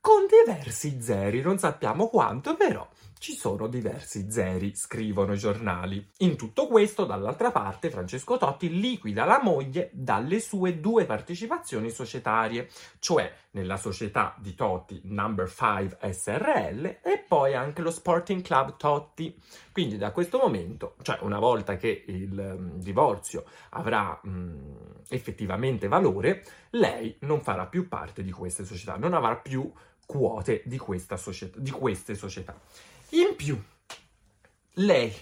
con 0.00 0.26
diversi 0.28 1.02
zeri, 1.02 1.40
non 1.40 1.58
sappiamo 1.58 2.06
quanto, 2.06 2.54
però 2.56 2.88
ci 3.22 3.36
sono 3.36 3.68
diversi 3.68 4.32
zeri, 4.32 4.74
scrivono 4.74 5.34
i 5.34 5.38
giornali. 5.38 6.04
In 6.18 6.34
tutto 6.34 6.66
questo, 6.66 7.04
dall'altra 7.04 7.52
parte, 7.52 7.88
Francesco 7.88 8.36
Totti 8.36 8.80
liquida 8.80 9.24
la 9.24 9.40
moglie 9.40 9.90
dalle 9.92 10.40
sue 10.40 10.80
due 10.80 11.04
partecipazioni 11.04 11.88
societarie, 11.90 12.68
cioè 12.98 13.32
nella 13.52 13.76
società 13.76 14.34
di 14.40 14.56
Totti 14.56 15.02
Number 15.04 15.48
5 15.48 15.98
SRL 16.12 16.84
e 17.00 17.24
poi 17.28 17.54
anche 17.54 17.80
lo 17.80 17.92
Sporting 17.92 18.42
Club 18.42 18.76
Totti. 18.76 19.38
Quindi 19.70 19.98
da 19.98 20.10
questo 20.10 20.38
momento, 20.38 20.96
cioè 21.02 21.18
una 21.20 21.38
volta 21.38 21.76
che 21.76 22.02
il 22.04 22.36
um, 22.36 22.80
divorzio 22.80 23.44
avrà 23.68 24.18
um, 24.24 24.74
effettivamente 25.10 25.86
valore, 25.86 26.44
lei 26.70 27.14
non 27.20 27.40
farà 27.40 27.66
più 27.66 27.86
parte 27.86 28.24
di 28.24 28.32
queste 28.32 28.64
società, 28.64 28.96
non 28.96 29.14
avrà 29.14 29.36
più 29.36 29.72
quote 30.04 30.62
di, 30.64 30.80
società, 31.14 31.60
di 31.60 31.70
queste 31.70 32.16
società. 32.16 32.58
In 33.14 33.36
più, 33.36 33.62
lei, 34.76 35.14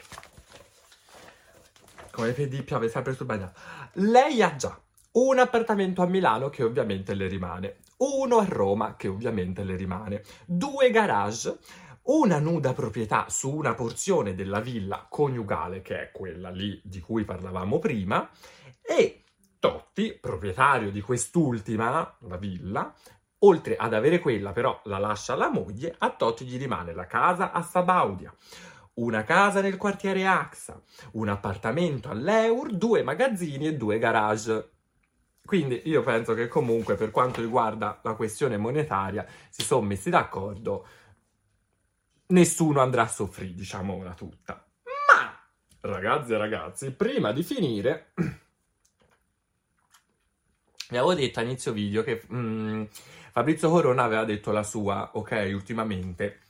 come 2.12 2.30
vedi 2.30 2.62
piove 2.62 2.88
sempre 2.88 3.14
sul 3.14 3.26
bagno, 3.26 3.52
lei 3.94 4.42
ha 4.42 4.54
già 4.54 4.80
un 5.12 5.38
appartamento 5.40 6.00
a 6.00 6.06
Milano 6.06 6.50
che 6.50 6.62
ovviamente 6.62 7.14
le 7.14 7.26
rimane, 7.26 7.78
uno 7.96 8.38
a 8.38 8.44
Roma 8.44 8.94
che 8.94 9.08
ovviamente 9.08 9.64
le 9.64 9.74
rimane, 9.74 10.22
due 10.46 10.90
garage, 10.90 11.58
una 12.02 12.38
nuda 12.38 12.74
proprietà 12.74 13.26
su 13.28 13.52
una 13.52 13.74
porzione 13.74 14.36
della 14.36 14.60
villa 14.60 15.08
coniugale, 15.08 15.82
che 15.82 16.00
è 16.00 16.10
quella 16.12 16.50
lì 16.50 16.80
di 16.84 17.00
cui 17.00 17.24
parlavamo 17.24 17.80
prima, 17.80 18.30
e 18.80 19.24
Totti, 19.58 20.16
proprietario 20.18 20.92
di 20.92 21.00
quest'ultima, 21.00 22.16
la 22.20 22.36
villa, 22.36 22.94
oltre 23.40 23.76
ad 23.76 23.94
avere 23.94 24.18
quella 24.18 24.52
però 24.52 24.80
la 24.84 24.98
lascia 24.98 25.34
alla 25.34 25.50
moglie, 25.50 25.94
a 25.98 26.10
Totti 26.10 26.44
gli 26.44 26.58
rimane 26.58 26.92
la 26.92 27.06
casa 27.06 27.52
a 27.52 27.62
Sabaudia, 27.62 28.34
una 28.94 29.24
casa 29.24 29.60
nel 29.60 29.76
quartiere 29.76 30.26
AXA, 30.26 30.80
un 31.12 31.28
appartamento 31.28 32.10
all'Eur, 32.10 32.72
due 32.72 33.02
magazzini 33.02 33.66
e 33.66 33.76
due 33.76 33.98
garage. 33.98 34.70
Quindi 35.44 35.82
io 35.84 36.02
penso 36.02 36.34
che 36.34 36.48
comunque 36.48 36.96
per 36.96 37.10
quanto 37.10 37.40
riguarda 37.40 38.00
la 38.02 38.14
questione 38.14 38.56
monetaria 38.56 39.26
si 39.48 39.62
sono 39.62 39.86
messi 39.86 40.10
d'accordo, 40.10 40.86
nessuno 42.28 42.80
andrà 42.80 43.02
a 43.02 43.08
soffrire, 43.08 43.54
diciamola 43.54 44.14
tutta. 44.14 44.64
Ma, 44.84 45.90
ragazzi 45.90 46.32
e 46.32 46.36
ragazzi, 46.36 46.90
prima 46.92 47.32
di 47.32 47.42
finire... 47.42 48.12
Vi 50.90 50.96
avevo 50.96 51.14
detto 51.14 51.38
a 51.38 51.42
inizio 51.42 51.72
video 51.72 52.02
che 52.02 52.20
mm, 52.32 52.82
Fabrizio 53.32 53.70
Corona 53.70 54.04
aveva 54.04 54.24
detto 54.24 54.50
la 54.50 54.62
sua, 54.62 55.10
ok, 55.14 55.50
ultimamente. 55.52 56.40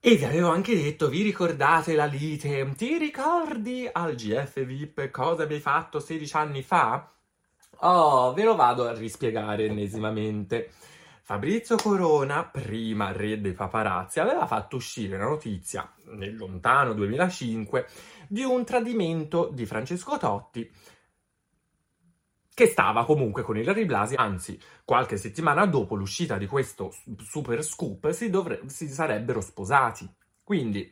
E 0.00 0.14
vi 0.14 0.24
avevo 0.24 0.50
anche 0.50 0.74
detto, 0.74 1.08
vi 1.08 1.22
ricordate 1.22 1.94
la 1.94 2.04
lite? 2.04 2.72
Ti 2.76 2.96
ricordi 2.96 3.88
al 3.90 4.14
GF 4.14 4.64
VIP 4.64 5.10
cosa 5.10 5.42
abbiamo 5.42 5.62
fatto 5.62 5.98
16 5.98 6.36
anni 6.36 6.62
fa? 6.62 7.10
Oh, 7.80 8.32
ve 8.32 8.44
lo 8.44 8.54
vado 8.54 8.86
a 8.86 8.94
rispiegare 8.94 9.66
ennesimamente. 9.66 10.70
Fabrizio 11.22 11.74
Corona, 11.74 12.44
prima 12.44 13.10
re 13.10 13.40
dei 13.40 13.52
paparazzi, 13.52 14.20
aveva 14.20 14.46
fatto 14.46 14.76
uscire 14.76 15.18
la 15.18 15.24
notizia 15.24 15.92
nel 16.12 16.36
lontano 16.36 16.92
2005 16.92 17.86
di 18.28 18.44
un 18.44 18.64
tradimento 18.64 19.50
di 19.52 19.66
Francesco 19.66 20.18
Totti 20.18 20.70
che 22.56 22.68
stava 22.68 23.04
comunque 23.04 23.42
con 23.42 23.58
Ilari 23.58 23.84
Blasi, 23.84 24.14
anzi, 24.14 24.58
qualche 24.82 25.18
settimana 25.18 25.66
dopo 25.66 25.94
l'uscita 25.94 26.38
di 26.38 26.46
questo 26.46 26.90
super 27.18 27.62
scoop 27.62 28.08
si, 28.12 28.30
dovre- 28.30 28.62
si 28.68 28.88
sarebbero 28.88 29.42
sposati. 29.42 30.10
Quindi, 30.42 30.90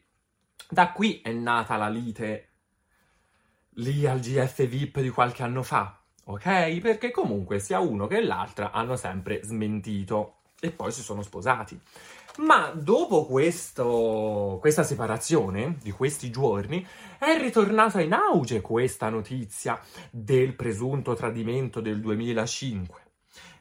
da 0.69 0.93
qui 0.93 1.23
è 1.23 1.33
nata 1.33 1.77
la 1.77 1.89
lite 1.89 2.49
lì 3.77 4.07
al 4.07 4.21
GF 4.21 4.67
VIP 4.67 5.01
di 5.01 5.09
qualche 5.09 5.43
anno 5.43 5.63
fa, 5.63 5.99
ok? 6.25 6.81
Perché 6.81 7.11
comunque 7.11 7.59
sia 7.61 7.81
uno 7.81 8.07
che 8.07 8.21
l'altra 8.21 8.71
hanno 8.71 8.97
sempre 8.97 9.41
smentito 9.43 10.41
e 10.65 10.71
poi 10.71 10.93
si 10.93 11.03
sono 11.03 11.21
sposati. 11.21 11.79
Ma 12.39 12.71
dopo 12.75 13.27
questo, 13.27 14.57
questa 14.61 14.83
separazione 14.83 15.77
di 15.81 15.91
questi 15.91 16.31
giorni 16.31 16.85
è 17.19 17.39
ritornata 17.39 18.01
in 18.01 18.15
auge 18.15 18.61
questa 18.61 19.11
notizia 19.11 19.79
del 20.11 20.55
presunto 20.55 21.15
tradimento 21.15 21.81
del 21.81 22.01
2005. 22.01 23.03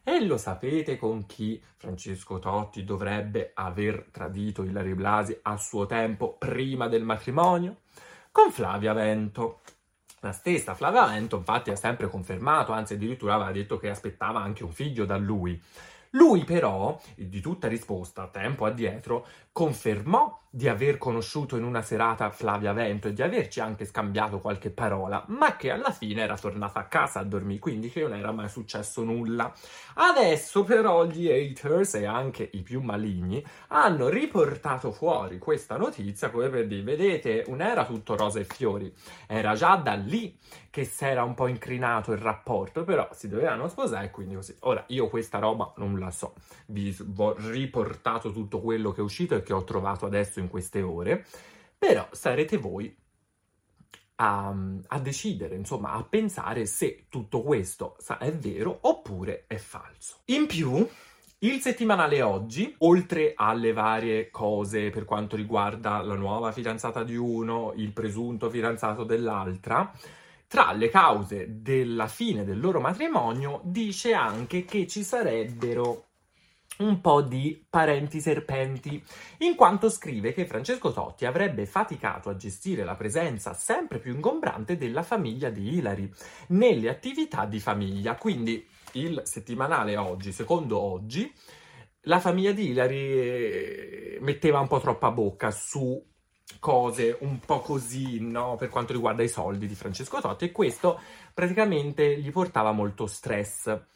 E 0.06 0.26
lo 0.26 0.38
sapete 0.38 0.98
con 0.98 1.26
chi 1.26 1.62
Francesco 1.78 2.39
Totti 2.39 2.84
dovrebbe 2.84 3.52
aver 3.54 4.08
tradito 4.12 4.63
Ilari 4.63 4.96
Blasi 4.96 5.38
a 5.44 5.58
suo 5.58 5.86
tempo 5.86 6.36
prima 6.38 6.88
del 6.88 7.04
matrimonio? 7.04 7.82
Con 8.32 8.50
Flavia 8.52 8.94
Vento. 8.94 9.60
La 10.22 10.32
stessa 10.32 10.74
Flavia 10.74 11.06
Vento 11.06 11.36
infatti 11.38 11.70
ha 11.70 11.76
sempre 11.76 12.10
confermato, 12.10 12.72
anzi 12.72 12.94
addirittura 12.94 13.36
aveva 13.36 13.52
detto 13.52 13.78
che 13.78 13.89
aspettava 13.89 14.42
anche 14.42 14.63
un 14.63 14.72
figlio 14.72 15.06
da 15.06 15.18
lui. 15.18 15.62
Lui 16.15 16.43
però, 16.43 16.99
di 17.15 17.41
tutta 17.41 17.67
risposta, 17.67 18.28
tempo 18.28 18.65
addietro, 18.65 19.26
confermò 19.54 20.42
di 20.56 20.68
aver 20.68 21.00
conosciuto 21.00 21.58
in 21.58 21.63
una 21.63 21.82
serata 21.82 22.30
Flavia 22.30 22.74
Vento 22.74 23.08
e 23.08 23.13
di 23.13 23.24
averci 23.24 23.60
anche 23.60 23.86
scambiato 23.86 24.39
qualche 24.39 24.70
parola, 24.70 25.24
ma 25.30 25.56
che 25.56 25.72
alla 25.72 25.89
fine 25.89 26.22
era 26.22 26.38
tornata 26.38 26.80
a 26.80 26.86
casa 26.86 27.22
a 27.22 27.24
dormire, 27.24 27.60
quindi 27.60 27.89
che 27.89 28.02
non 28.02 28.13
era 28.13 28.32
mai 28.32 28.50
successo 28.50 29.04
nulla. 29.04 29.52
Adesso 29.96 30.63
però 30.63 31.06
gli 31.06 31.28
haters 31.28 31.96
e 31.96 32.06
anche 32.06 32.48
i 32.54 32.62
più 32.62 32.82
maligni 32.82 33.44
hanno 33.70 34.10
riportato 34.10 34.92
fuori 34.92 35.39
questa 35.39 35.76
notizia 35.78 36.30
come 36.30 36.50
per 36.50 36.68
dire, 36.68 36.84
vedete, 36.84 37.46
non 37.48 37.62
era 37.62 37.84
tutto 37.84 38.16
rose 38.16 38.42
e 38.42 38.46
fiori, 38.46 38.94
era 39.28 39.56
già 39.56 39.76
da 39.76 39.94
lì 39.94 40.38
che 40.70 40.86
si 40.86 41.06
era 41.06 41.24
un 41.24 41.36
po' 41.36 41.46
incrinato 41.46 42.12
il 42.12 42.18
rapporto, 42.18 42.84
però 42.84 43.08
si 43.12 43.28
dovevano 43.28 43.68
sposare 43.68 44.08
e 44.08 44.12
quindi 44.12 44.36
così. 44.36 44.56
Ora, 44.62 44.84
io 44.88 45.08
questa 45.08 45.38
roba 45.38 45.72
non 45.78 46.00
la 46.00 46.10
so, 46.10 46.34
vi 46.68 46.96
ho 47.16 47.36
riportato 47.38 48.32
tutto 48.32 48.60
quello 48.60 48.92
che 48.92 49.02
è 49.02 49.04
uscito 49.04 49.36
e 49.36 49.43
che 49.44 49.54
ho 49.54 49.64
trovato 49.64 50.06
adesso 50.06 50.40
in 50.40 50.48
queste 50.48 50.82
ore, 50.82 51.26
però 51.78 52.08
sarete 52.12 52.58
voi 52.58 52.96
a, 54.16 54.56
a, 54.88 55.00
decidere, 55.00 55.56
insomma, 55.56 55.92
a 55.92 56.04
pensare 56.04 56.66
se 56.66 57.06
tutto 57.10 57.42
questo 57.42 57.98
è 58.20 58.32
vero 58.32 58.78
oppure 58.82 59.46
è 59.48 59.58
falso. 59.58 60.20
In 60.26 60.48
più, 60.48 60.88
il 61.40 61.60
settimanale 61.60 62.22
oggi, 62.22 62.74
oltre 62.80 63.34
alle 63.36 63.74
varie 63.74 64.30
cose 64.30 64.90
per 64.92 65.04
quanto 65.04 65.36
riguarda 65.36 66.02
la 66.02 66.16
nuova 66.16 66.52
fidanzata 66.52 67.04
di 67.04 67.18
uno, 67.18 67.74
il 67.76 67.92
presunto 67.92 68.50
fidanzato 68.50 69.04
dell'altra, 69.04 69.92
tra 70.48 70.72
le 70.72 70.90
cause 70.90 71.62
della 71.62 72.08
fine 72.08 72.46
del 72.46 72.60
loro 72.60 72.80
matrimonio 72.80 73.60
dice 73.64 74.14
anche 74.14 74.64
che 74.66 74.86
ci 74.88 75.04
sarebbero 75.04 76.12
un 76.78 77.02
po' 77.02 77.22
di 77.22 77.64
parenti 77.70 78.20
serpenti, 78.20 79.04
in 79.40 79.56
quanto 79.56 79.90
scrive 79.90 80.34
che 80.34 80.46
Francesco 80.46 80.92
Totti 80.92 81.26
avrebbe 81.26 81.66
faticato 81.66 82.30
a 82.30 82.36
gestire 82.36 82.84
la 82.84 82.96
presenza 82.96 83.54
sempre 83.54 84.00
più 84.00 84.14
ingombrante 84.14 84.78
della 84.78 85.04
famiglia 85.04 85.50
di 85.50 85.76
Hilary 85.76 86.10
nelle 86.48 86.90
attività 86.90 87.46
di 87.46 87.60
famiglia. 87.60 88.16
Quindi 88.16 88.66
il 88.94 89.22
settimanale 89.26 89.98
oggi, 89.98 90.32
secondo 90.32 90.80
oggi, 90.80 91.32
la 92.08 92.20
famiglia 92.20 92.52
di 92.52 92.70
Hilary 92.70 93.12
eh, 93.12 94.18
metteva 94.22 94.60
un 94.60 94.68
po' 94.68 94.80
troppa 94.80 95.12
bocca 95.12 95.52
su 95.52 96.04
cose 96.60 97.18
un 97.22 97.40
po' 97.40 97.60
così, 97.60 98.20
no? 98.20 98.56
Per 98.56 98.70
quanto 98.70 98.94
riguarda 98.94 99.24
i 99.24 99.30
soldi 99.30 99.68
di 99.68 99.76
Francesco 99.76 100.20
Totti 100.20 100.46
e 100.46 100.52
questo 100.52 101.00
praticamente 101.34 102.18
gli 102.18 102.32
portava 102.32 102.72
molto 102.72 103.08
stress 103.08 103.92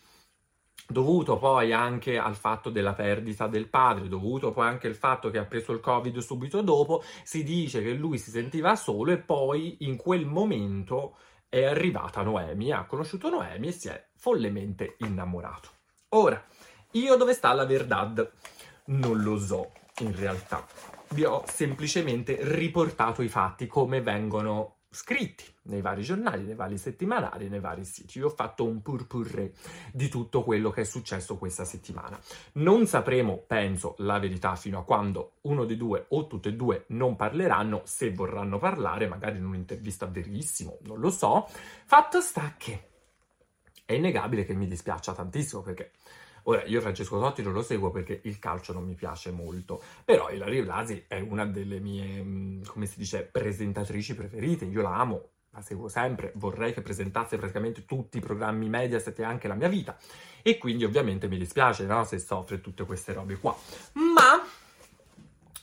dovuto 0.86 1.38
poi 1.38 1.74
anche 1.74 2.18
al 2.18 2.36
fatto 2.36 2.70
della 2.70 2.94
perdita 2.94 3.48
del 3.48 3.68
padre, 3.68 4.08
dovuto 4.08 4.52
poi 4.52 4.68
anche 4.68 4.88
al 4.88 4.96
fatto 4.96 5.30
che 5.30 5.38
ha 5.38 5.46
preso 5.46 5.72
il 5.72 5.80
Covid 5.80 6.18
subito 6.20 6.62
dopo, 6.62 7.04
si 7.24 7.44
dice 7.44 7.82
che 7.82 7.94
lui 7.94 8.18
si 8.18 8.30
sentiva 8.30 8.76
solo 8.76 9.12
e 9.12 9.18
poi 9.18 9.78
in 9.82 9.98
quel 9.98 10.26
momento 10.26 11.18
è 11.50 11.64
arrivata 11.64 12.22
Noemi, 12.22 12.72
ha 12.72 12.86
conosciuto 12.86 13.30
Noemi 13.30 13.68
e 13.68 13.72
si 13.72 13.88
è 13.88 14.08
follemente 14.16 14.96
innamorato. 15.00 15.70
Ora, 16.10 16.42
io 16.92 17.16
dove 17.16 17.34
sta 17.34 17.54
la 17.54 17.66
verdad? 17.66 18.30
Non 18.86 19.22
lo 19.22 19.38
so, 19.38 19.72
in 20.00 20.16
realtà. 20.16 20.66
Vi 21.10 21.24
ho 21.24 21.44
semplicemente 21.48 22.38
riportato 22.42 23.22
i 23.22 23.30
fatti 23.30 23.68
come 23.68 24.02
vengono 24.02 24.77
scritti 24.98 25.46
nei 25.64 25.82
vari 25.82 26.02
giornali, 26.02 26.44
nei 26.44 26.56
vari 26.56 26.80
settimanali, 26.80 27.50
nei 27.50 27.60
vari 27.60 27.86
siti. 27.86 28.18
Io 28.18 28.26
ho 28.26 28.32
fatto 28.32 28.66
un 28.66 28.82
purpurre 28.82 29.54
di 29.94 30.10
tutto 30.10 30.44
quello 30.44 30.72
che 30.72 30.82
è 30.82 30.86
successo 30.86 31.38
questa 31.38 31.66
settimana. 31.66 32.20
Non 32.54 32.88
sapremo, 32.88 33.38
penso, 33.46 33.94
la 34.00 34.18
verità 34.18 34.56
fino 34.56 34.80
a 34.80 34.84
quando 34.84 35.34
uno 35.42 35.66
dei 35.66 35.78
due 35.78 36.06
o 36.10 36.26
tutte 36.26 36.50
e 36.50 36.56
due 36.56 36.86
non 36.88 37.16
parleranno, 37.16 37.84
se 37.86 38.12
vorranno 38.12 38.58
parlare, 38.58 39.08
magari 39.08 39.38
in 39.38 39.46
un'intervista 39.46 40.08
verissimo, 40.08 40.80
non 40.82 41.00
lo 41.00 41.12
so. 41.12 41.48
Fatto 41.86 42.20
sta 42.20 42.56
che 42.58 42.90
è 43.86 43.94
innegabile 43.94 44.46
che 44.46 44.56
mi 44.56 44.68
dispiaccia 44.68 45.14
tantissimo 45.14 45.62
perché 45.62 45.92
Ora, 46.50 46.64
io 46.64 46.80
Francesco 46.80 47.20
Totti 47.20 47.44
non 47.44 47.52
lo 47.52 47.62
seguo 47.62 47.92
perché 47.92 48.22
il 48.24 48.40
calcio 48.40 48.72
non 48.72 48.86
mi 48.86 48.96
piace 48.96 49.32
molto, 49.32 49.82
però 50.06 50.30
Ilaria 50.30 50.64
Blasi 50.64 51.04
è 51.06 51.20
una 51.20 51.46
delle 51.46 51.80
mie, 51.82 52.24
mm, 52.24 52.64
come 52.64 52.86
si 52.86 52.98
dice, 52.98 53.24
presentatrici 53.30 54.16
preferite, 54.16 54.64
io 54.64 54.82
la 54.82 54.96
amo, 54.96 55.30
la 55.50 55.62
seguo 55.62 55.90
sempre, 55.90 56.32
vorrei 56.36 56.74
che 56.74 56.82
presentasse 56.82 57.36
praticamente 57.36 57.84
tutti 57.84 58.18
i 58.18 58.22
programmi 58.22 58.70
Mediaset 58.70 59.20
e 59.20 59.24
anche 59.24 59.50
la 59.50 59.56
mia 59.56 59.68
vita, 59.68 59.98
e 60.42 60.58
quindi 60.58 60.86
ovviamente 60.86 61.28
mi 61.28 61.38
dispiace 61.38 61.86
no, 61.86 62.06
se 62.06 62.18
soffre 62.18 62.62
tutte 62.62 62.86
queste 62.86 63.12
robe 63.12 63.38
qua, 63.38 63.56
ma... 63.94 64.42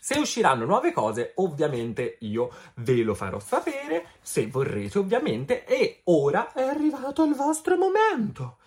Se 0.05 0.19
usciranno 0.19 0.67
nuove 0.67 0.93
cose, 0.93 1.33
ovviamente 1.37 2.19
io 2.21 2.51
ve 2.75 3.03
lo 3.03 3.15
farò 3.15 3.41
sapere, 3.41 4.09
se 4.21 4.47
vorrete 4.49 4.99
ovviamente, 4.99 5.65
e 5.65 6.03
ora 6.05 6.53
è 6.53 6.61
arrivato 6.61 7.25
il 7.25 7.35
vostro 7.35 7.79
momento. 7.79 8.59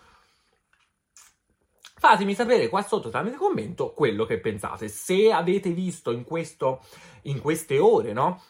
Fatemi 1.98 2.34
sapere 2.34 2.68
qua 2.68 2.82
sotto 2.82 3.10
tramite 3.10 3.36
commento 3.36 3.92
quello 3.92 4.24
che 4.24 4.38
pensate. 4.38 4.88
Se 4.88 5.32
avete 5.32 5.70
visto 5.70 6.10
in, 6.10 6.24
questo, 6.24 6.80
in 7.22 7.40
queste 7.40 7.78
ore, 7.78 8.12
no? 8.12 8.40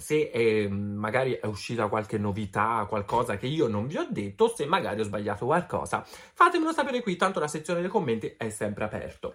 se 0.00 0.30
eh, 0.32 0.68
magari 0.68 1.34
è 1.34 1.46
uscita 1.46 1.88
qualche 1.88 2.18
novità, 2.18 2.86
qualcosa 2.88 3.36
che 3.36 3.46
io 3.46 3.68
non 3.68 3.86
vi 3.86 3.98
ho 3.98 4.06
detto, 4.08 4.48
se 4.48 4.64
magari 4.64 5.00
ho 5.00 5.04
sbagliato 5.04 5.44
qualcosa, 5.44 6.02
fatemelo 6.04 6.72
sapere 6.72 7.02
qui, 7.02 7.16
tanto 7.16 7.38
la 7.38 7.48
sezione 7.48 7.80
dei 7.80 7.90
commenti 7.90 8.34
è 8.36 8.48
sempre 8.48 8.84
aperta. 8.84 9.30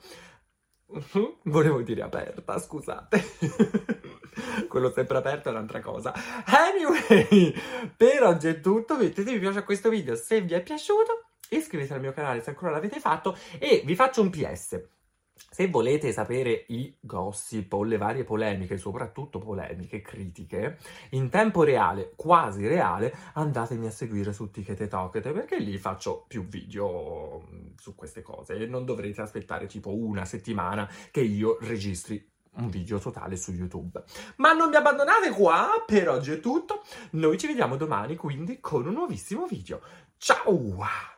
Volevo 1.44 1.82
dire 1.82 2.02
aperta, 2.02 2.60
scusate. 2.60 3.24
Quello 4.68 4.92
sempre 4.92 5.18
aperto 5.18 5.50
è 5.50 5.52
un'altra 5.52 5.80
cosa. 5.80 6.14
Anyway, 6.46 7.54
per 7.96 8.24
oggi 8.24 8.48
è 8.48 8.60
tutto. 8.60 8.98
Mettete 8.98 9.32
mi 9.32 9.40
piace 9.40 9.60
a 9.60 9.64
questo 9.64 9.90
video 9.90 10.16
se 10.16 10.42
vi 10.42 10.54
è 10.54 10.62
piaciuto. 10.62 11.30
Iscrivetevi 11.58 11.94
al 11.96 12.02
mio 12.02 12.14
canale 12.14 12.42
se 12.42 12.52
ancora 12.52 12.72
l'avete 12.72 13.00
fatto. 13.00 13.38
E 13.60 13.82
vi 13.86 13.96
faccio 13.96 14.22
un 14.22 14.30
PS. 14.30 14.82
Se 15.38 15.68
volete 15.68 16.14
sapere 16.14 16.66
i 16.70 16.96
gossip 17.00 17.74
o 17.74 17.84
le 17.84 17.98
varie 17.98 18.24
polemiche, 18.24 18.78
soprattutto 18.78 19.40
polemiche, 19.40 20.02
critiche, 20.02 20.78
in 21.12 21.30
tempo 21.30 21.64
reale, 21.64 22.14
quasi 22.16 22.66
reale, 22.66 23.14
andatemi 23.34 23.86
a 23.86 23.92
seguire 23.92 24.32
su 24.32 24.50
TikTok 24.50 25.20
perché 25.20 25.60
lì 25.60 25.78
faccio 25.78 26.24
più 26.28 26.46
video 26.46 27.46
mm, 27.50 27.68
su 27.78 27.96
queste 27.96 28.22
cose 28.22 28.56
e 28.56 28.66
non 28.66 28.86
dovrete 28.86 29.22
aspettare 29.22 29.66
tipo 29.68 29.94
una 29.94 30.24
settimana 30.24 30.90
che 31.12 31.22
io 31.22 31.58
registri 31.62 32.32
un 32.58 32.70
video 32.70 33.00
totale 33.00 33.36
su 33.36 33.52
YouTube. 33.52 34.04
Ma 34.38 34.54
non 34.54 34.70
mi 34.70 34.76
abbandonate 34.78 35.32
qua, 35.32 35.84
per 35.86 36.08
oggi 36.10 36.32
è 36.32 36.40
tutto. 36.40 36.84
Noi 37.12 37.38
ci 37.38 37.48
vediamo 37.48 37.76
domani 37.76 38.16
quindi 38.16 38.60
con 38.62 38.88
un 38.88 38.94
nuovissimo 38.94 39.46
video. 39.46 39.82
Ciao! 40.18 41.15